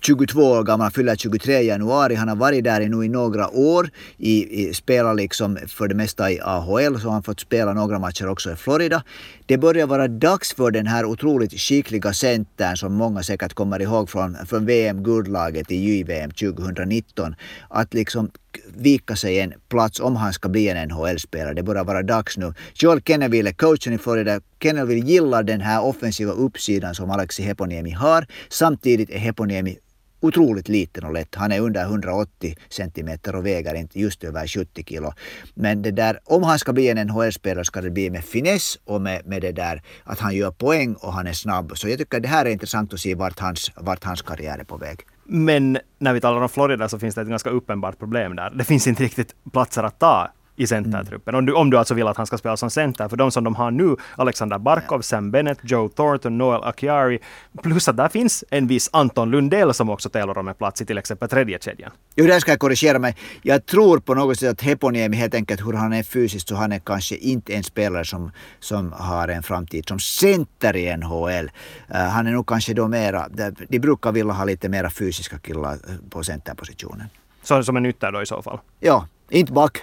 22 0.00 0.40
år 0.40 0.62
gammal, 0.62 0.90
fyller 0.90 1.16
23 1.16 1.58
i 1.58 1.66
januari. 1.66 2.14
Han 2.14 2.28
har 2.28 2.36
varit 2.36 2.64
där 2.64 2.88
nu 2.88 3.04
i 3.04 3.08
några 3.08 3.48
år. 3.50 3.90
I, 4.18 4.41
i, 4.42 4.74
spelar 4.74 5.14
liksom 5.14 5.58
för 5.68 5.88
det 5.88 5.94
mesta 5.94 6.30
i 6.30 6.40
AHL, 6.40 7.00
så 7.00 7.06
har 7.06 7.12
han 7.12 7.22
fått 7.22 7.40
spela 7.40 7.72
några 7.72 7.98
matcher 7.98 8.28
också 8.28 8.52
i 8.52 8.56
Florida. 8.56 9.02
Det 9.46 9.58
börjar 9.58 9.86
vara 9.86 10.08
dags 10.08 10.54
för 10.54 10.70
den 10.70 10.86
här 10.86 11.04
otroligt 11.04 11.60
skickliga 11.60 12.12
centern 12.12 12.76
som 12.76 12.94
många 12.94 13.22
säkert 13.22 13.54
kommer 13.54 13.82
ihåg 13.82 14.10
från, 14.10 14.36
från 14.46 14.66
VM-guldlaget 14.66 15.70
i 15.70 15.76
JVM 15.76 16.30
2019. 16.30 17.34
Att 17.68 17.94
liksom 17.94 18.30
vika 18.76 19.16
sig 19.16 19.40
en 19.40 19.52
plats 19.68 20.00
om 20.00 20.16
han 20.16 20.32
ska 20.32 20.48
bli 20.48 20.68
en 20.68 20.88
NHL-spelare. 20.88 21.54
Det 21.54 21.62
börjar 21.62 21.84
vara 21.84 22.02
dags 22.02 22.38
nu. 22.38 22.54
Joel 22.74 23.02
Kenneville 23.02 23.50
är 23.50 23.54
coachen 23.54 23.92
i 23.92 23.98
Florida. 23.98 24.40
Kenneville 24.62 25.06
gillar 25.06 25.42
den 25.42 25.60
här 25.60 25.84
offensiva 25.84 26.32
uppsidan 26.32 26.94
som 26.94 27.10
Alexi 27.10 27.42
Heponiemi 27.42 27.90
har. 27.90 28.26
Samtidigt 28.48 29.10
är 29.10 29.18
Heponiemi 29.18 29.78
otroligt 30.22 30.68
liten 30.68 31.04
och 31.04 31.12
lätt. 31.12 31.34
Han 31.34 31.52
är 31.52 31.60
under 31.60 31.84
180 31.84 32.56
centimeter 32.68 33.36
och 33.36 33.46
väger 33.46 33.74
inte 33.74 34.00
just 34.00 34.24
över 34.24 34.46
70 34.46 34.84
kilo. 34.84 35.12
Men 35.54 35.82
det 35.82 35.90
där, 35.90 36.18
om 36.24 36.42
han 36.42 36.58
ska 36.58 36.72
bli 36.72 36.88
en 36.88 37.06
NHL-spelare 37.06 37.64
ska 37.64 37.80
det 37.80 37.90
bli 37.90 38.10
med 38.10 38.24
finess 38.24 38.78
och 38.84 39.00
med, 39.00 39.26
med 39.26 39.42
det 39.42 39.52
där 39.52 39.82
att 40.04 40.18
han 40.18 40.34
gör 40.34 40.50
poäng 40.50 40.94
och 40.94 41.12
han 41.12 41.26
är 41.26 41.32
snabb. 41.32 41.72
Så 41.74 41.88
jag 41.88 41.98
tycker 41.98 42.20
det 42.20 42.28
här 42.28 42.46
är 42.46 42.50
intressant 42.50 42.94
att 42.94 43.00
se 43.00 43.14
vart 43.14 43.38
hans, 43.38 43.70
vart 43.76 44.04
hans 44.04 44.22
karriär 44.22 44.58
är 44.58 44.64
på 44.64 44.76
väg. 44.76 45.00
Men 45.24 45.78
när 45.98 46.12
vi 46.12 46.20
talar 46.20 46.40
om 46.40 46.48
Florida 46.48 46.88
så 46.88 46.98
finns 46.98 47.14
det 47.14 47.20
ett 47.20 47.28
ganska 47.28 47.50
uppenbart 47.50 47.98
problem 47.98 48.36
där. 48.36 48.50
Det 48.50 48.64
finns 48.64 48.86
inte 48.86 49.02
riktigt 49.02 49.34
platser 49.52 49.82
att 49.82 49.98
ta 49.98 50.32
i 50.56 50.66
centertruppen. 50.66 51.34
Mm. 51.34 51.38
Om, 51.38 51.46
du, 51.46 51.52
om 51.52 51.70
du 51.70 51.78
alltså 51.78 51.94
vill 51.94 52.06
att 52.06 52.16
han 52.16 52.26
ska 52.26 52.38
spela 52.38 52.56
som 52.56 52.70
center. 52.70 53.08
För 53.08 53.16
de 53.16 53.30
som 53.30 53.44
de 53.44 53.54
har 53.54 53.70
nu, 53.70 53.96
Alexander 54.16 54.58
Barkov. 54.58 55.00
Sam 55.00 55.30
Bennett, 55.30 55.58
Joe 55.62 55.88
Thornton, 55.88 56.38
Noel 56.38 56.62
Akiari. 56.62 57.18
Plus 57.62 57.88
att 57.88 57.96
där 57.96 58.08
finns 58.08 58.44
en 58.50 58.66
viss 58.66 58.90
Anton 58.92 59.30
Lundell 59.30 59.74
som 59.74 59.90
också 59.90 60.08
tävlar 60.08 60.38
om 60.38 60.48
en 60.48 60.54
plats 60.54 60.82
i 60.82 60.86
till 60.86 60.98
exempel 60.98 61.28
tredje 61.28 61.58
kedjan. 61.58 61.90
Jo, 62.16 62.26
där 62.26 62.40
ska 62.40 62.50
jag 62.50 62.58
korrigera 62.58 62.98
mig. 62.98 63.16
Jag 63.42 63.66
tror 63.66 63.98
på 63.98 64.14
något 64.14 64.38
sätt 64.38 64.50
att 64.50 64.60
Heponiemi 64.60 65.16
helt 65.16 65.34
enkelt 65.34 65.66
hur 65.66 65.72
han 65.72 65.92
är 65.92 66.02
fysiskt 66.02 66.48
så 66.48 66.54
han 66.54 66.72
är 66.72 66.78
kanske 66.78 67.16
inte 67.16 67.54
en 67.54 67.64
spelare 67.64 68.04
som, 68.04 68.30
som 68.60 68.92
har 68.92 69.28
en 69.28 69.42
framtid 69.42 69.88
som 69.88 69.98
center 69.98 70.76
i 70.76 70.96
NHL. 70.96 71.50
Uh, 71.90 71.96
han 71.96 72.26
är 72.26 72.32
nog 72.32 72.46
kanske 72.46 72.74
då 72.74 72.88
mera, 72.88 73.28
de 73.68 73.78
brukar 73.78 74.12
vilja 74.12 74.32
ha 74.32 74.44
lite 74.44 74.68
mera 74.68 74.90
fysiska 74.90 75.38
killar 75.38 75.78
på 76.10 76.24
centerpositionen. 76.24 77.06
Så, 77.42 77.62
som 77.62 77.76
en 77.76 77.86
ytter 77.86 78.12
då 78.12 78.22
i 78.22 78.26
så 78.26 78.42
fall? 78.42 78.58
Ja, 78.80 79.06
inte 79.32 79.52
back. 79.52 79.82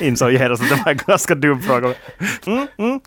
Insåg 0.00 0.32
genast 0.32 0.62
att 0.62 0.68
det 0.68 0.82
var 0.84 0.92
en 0.92 0.98
ganska 1.06 1.34
dum 1.34 1.62
fråga. 1.62 1.94
Mm, 2.46 2.66
mm. 2.78 3.00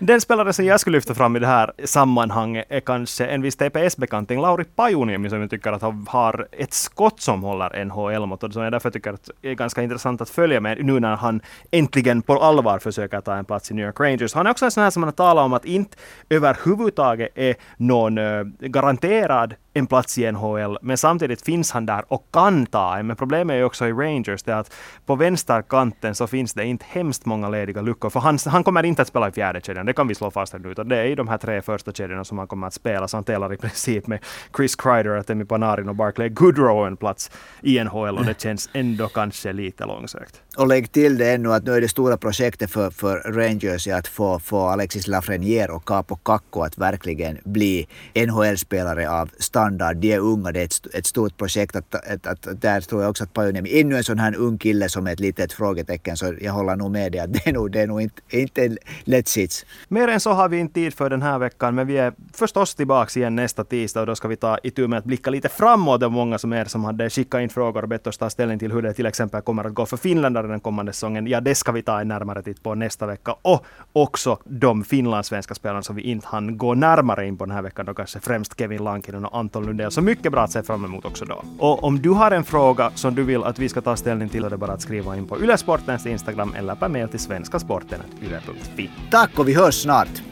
Den 0.00 0.20
spelare 0.20 0.52
som 0.52 0.64
jag 0.64 0.80
skulle 0.80 0.96
lyfta 0.96 1.14
fram 1.14 1.36
i 1.36 1.38
det 1.38 1.46
här 1.46 1.72
sammanhanget 1.84 2.66
är 2.68 2.80
kanske 2.80 3.26
en 3.26 3.42
viss 3.42 3.56
TPS-bekanting, 3.56 4.40
Lauri 4.40 4.64
Pajuniemi, 4.64 5.30
som 5.30 5.40
jag 5.40 5.50
tycker 5.50 5.72
att 5.72 5.82
han 5.82 6.06
har 6.08 6.48
ett 6.52 6.72
skott 6.72 7.20
som 7.20 7.42
håller 7.42 7.84
NHL-mått 7.84 8.42
och 8.42 8.52
som 8.52 8.62
jag 8.62 8.72
därför 8.72 8.90
tycker 8.90 9.12
att 9.12 9.30
är 9.42 9.54
ganska 9.54 9.82
intressant 9.82 10.20
att 10.20 10.30
följa 10.30 10.60
med 10.60 10.84
nu 10.84 11.00
när 11.00 11.16
han 11.16 11.40
äntligen 11.70 12.22
på 12.22 12.42
allvar 12.42 12.78
försöker 12.78 13.20
ta 13.20 13.36
en 13.36 13.44
plats 13.44 13.70
i 13.70 13.74
New 13.74 13.86
York 13.86 14.00
Rangers. 14.00 14.34
Han 14.34 14.46
är 14.46 14.50
också 14.50 14.64
en 14.64 14.70
sån 14.70 14.82
här 14.82 14.90
som 14.90 15.00
man 15.00 15.08
har 15.08 15.12
talat 15.12 15.44
om 15.44 15.52
att 15.52 15.64
inte 15.64 15.96
överhuvudtaget 16.30 17.28
är 17.34 17.54
någon 17.76 18.18
eh, 18.18 18.44
garanterad 18.60 19.54
en 19.78 19.86
plats 19.86 20.18
i 20.18 20.32
NHL, 20.32 20.78
men 20.82 20.98
samtidigt 20.98 21.42
finns 21.42 21.70
han 21.70 21.86
där 21.86 22.04
och 22.08 22.26
kan 22.32 22.66
ta 22.66 22.98
en. 22.98 23.06
Men 23.06 23.16
problemet 23.16 23.54
är 23.54 23.58
ju 23.58 23.64
också 23.64 23.86
i 23.86 23.92
Rangers 23.92 24.42
det 24.42 24.58
att 24.58 24.74
på 25.06 25.16
vänsterkanten 25.16 26.14
så 26.14 26.26
finns 26.26 26.54
det 26.54 26.64
inte 26.64 26.84
hemskt 26.88 27.26
många 27.26 27.48
lediga 27.48 27.82
luckor, 27.82 28.10
för 28.10 28.20
han, 28.20 28.38
han 28.46 28.64
kommer 28.64 28.82
inte 28.82 29.02
att 29.02 29.08
spela 29.08 29.28
i 29.28 29.32
fjärde 29.32 29.60
kedjan, 29.60 29.86
det 29.86 29.92
kan 29.92 30.08
vi 30.08 30.14
slå 30.14 30.30
fast 30.30 30.54
nu, 30.58 30.70
utan 30.70 30.88
det 30.88 30.96
är 30.96 31.04
i 31.04 31.14
de 31.14 31.28
här 31.28 31.38
tre 31.38 31.62
första 31.62 31.92
kedjorna 31.92 32.24
som 32.24 32.38
han 32.38 32.46
kommer 32.46 32.66
att 32.66 32.74
spela, 32.74 33.08
så 33.08 33.16
han 33.16 33.24
delar 33.24 33.52
i 33.52 33.56
princip 33.56 34.06
med 34.06 34.18
Chris 34.56 34.76
Kreider, 34.76 35.22
Temi 35.22 35.44
Panarin 35.44 35.88
och 35.88 35.94
Barclay 35.94 36.28
Goodrow 36.28 36.86
en 36.86 36.96
plats 36.96 37.30
i 37.62 37.84
NHL 37.84 38.18
och 38.18 38.24
det 38.24 38.40
känns 38.40 38.70
ändå 38.72 39.08
kanske 39.08 39.52
lite 39.52 39.86
långsökt. 39.86 40.42
Och 40.56 40.66
lägg 40.66 40.92
till 40.92 41.18
det 41.18 41.32
ännu 41.32 41.52
att 41.52 41.64
nu 41.64 41.72
är 41.72 41.80
det 41.80 41.88
stora 41.88 42.16
projektet 42.16 42.70
för, 42.70 42.90
för 42.90 43.18
Rangers 43.18 43.88
att 43.88 44.08
få, 44.08 44.38
få 44.38 44.66
Alexis 44.66 45.06
Lafreniere 45.06 45.72
och 45.72 45.84
Capo 45.84 46.16
Kakko 46.16 46.62
att 46.62 46.78
verkligen 46.78 47.38
bli 47.44 47.88
NHL-spelare 48.14 49.10
av 49.10 49.30
standard. 49.38 49.67
De 49.70 50.12
är 50.12 50.18
unga, 50.18 50.52
det 50.52 50.60
är 50.60 50.64
ett, 50.64 50.94
ett 50.94 51.06
stort 51.06 51.36
projekt. 51.36 51.76
Att, 51.76 51.94
att, 51.94 52.26
att, 52.26 52.60
där 52.60 52.80
tror 52.80 53.02
jag 53.02 53.10
också 53.10 53.24
att 53.24 53.32
Pajuniemi, 53.32 53.80
ännu 53.80 53.96
en 53.96 54.04
sån 54.04 54.18
här 54.18 54.36
ung 54.36 54.58
kille 54.58 54.88
som 54.88 55.06
är 55.06 55.12
ett 55.12 55.20
litet 55.20 55.52
frågetecken, 55.52 56.16
så 56.16 56.34
jag 56.40 56.52
håller 56.52 56.76
nog 56.76 56.90
med 56.90 57.12
dig 57.12 57.20
att 57.20 57.32
det 57.32 57.46
är 57.46 57.52
nog, 57.52 57.70
det 57.70 57.80
är 57.80 57.86
nog 57.86 58.02
inte, 58.02 58.22
inte 58.28 58.64
en 58.64 58.78
lätt 59.04 59.28
sits. 59.28 59.66
Mer 59.88 60.08
än 60.08 60.20
så 60.20 60.32
har 60.32 60.48
vi 60.48 60.58
inte 60.58 60.74
tid 60.74 60.94
för 60.94 61.10
den 61.10 61.22
här 61.22 61.38
veckan, 61.38 61.74
men 61.74 61.86
vi 61.86 61.96
är 61.98 62.12
förstås 62.32 62.74
tillbaka 62.74 63.20
igen 63.20 63.36
nästa 63.36 63.64
tisdag 63.64 64.00
och 64.00 64.06
då 64.06 64.14
ska 64.14 64.28
vi 64.28 64.36
ta 64.36 64.58
itu 64.62 64.88
med 64.88 64.98
att 64.98 65.04
blicka 65.04 65.30
lite 65.30 65.48
framåt. 65.48 66.00
Det 66.00 66.06
var 66.06 66.10
många 66.10 66.38
som 66.38 66.52
er 66.52 66.64
som 66.64 66.84
hade 66.84 67.10
skickat 67.10 67.40
in 67.40 67.48
frågor 67.48 67.82
och 67.82 67.88
bett 67.88 68.06
oss 68.06 68.18
ta 68.18 68.30
ställning 68.30 68.58
till 68.58 68.72
hur 68.72 68.82
det 68.82 68.92
till 68.92 69.06
exempel 69.06 69.40
kommer 69.40 69.64
att 69.64 69.74
gå 69.74 69.86
för 69.86 69.96
finländare 69.96 70.46
den 70.46 70.60
kommande 70.60 70.92
säsongen. 70.92 71.26
Ja, 71.26 71.40
det 71.40 71.54
ska 71.54 71.72
vi 71.72 71.82
ta 71.82 72.00
en 72.00 72.08
närmare 72.08 72.42
titt 72.42 72.62
på 72.62 72.74
nästa 72.74 73.06
vecka. 73.06 73.34
Och 73.42 73.64
också 73.92 74.38
de 74.44 74.84
finlandssvenska 74.84 75.54
spelarna 75.54 75.82
som 75.82 75.96
vi 75.96 76.02
inte 76.02 76.26
hann 76.26 76.58
gå 76.58 76.74
närmare 76.74 77.26
in 77.26 77.36
på 77.36 77.44
den 77.44 77.54
här 77.54 77.62
veckan. 77.62 77.86
Då 77.86 77.94
kanske 77.94 78.20
främst 78.20 78.58
Kevin 78.58 78.84
Lankinen 78.84 79.24
och 79.24 79.38
Anton 79.38 79.57
Anton 79.58 79.66
Lundell. 79.66 79.90
Så 79.90 80.00
mycket 80.00 80.32
bra 80.32 80.42
att 80.42 80.52
se 80.52 80.62
fram 80.62 80.84
emot 80.84 81.04
också 81.04 81.24
då. 81.24 81.44
Och 81.58 81.84
om 81.84 82.02
du 82.02 82.10
har 82.10 82.30
en 82.30 82.44
fråga 82.44 82.90
som 82.94 83.14
du 83.14 83.22
vill 83.22 83.42
att 83.44 83.58
vi 83.58 83.68
ska 83.68 83.80
ta 83.80 83.96
ställning 83.96 84.28
till, 84.28 84.44
är 84.44 84.50
det 84.50 84.56
bara 84.56 84.72
att 84.72 84.80
skriva 84.80 85.16
in 85.16 85.26
på 85.26 85.40
Ylesportens 85.40 86.06
Instagram 86.06 86.54
eller 86.56 86.74
per 86.74 86.88
mail 86.88 87.08
till 87.08 87.20
svenskasporten.yle.fi. 87.20 88.90
Tack 89.10 89.38
och 89.38 89.48
vi 89.48 89.54
hörs 89.54 89.82
snart! 89.82 90.22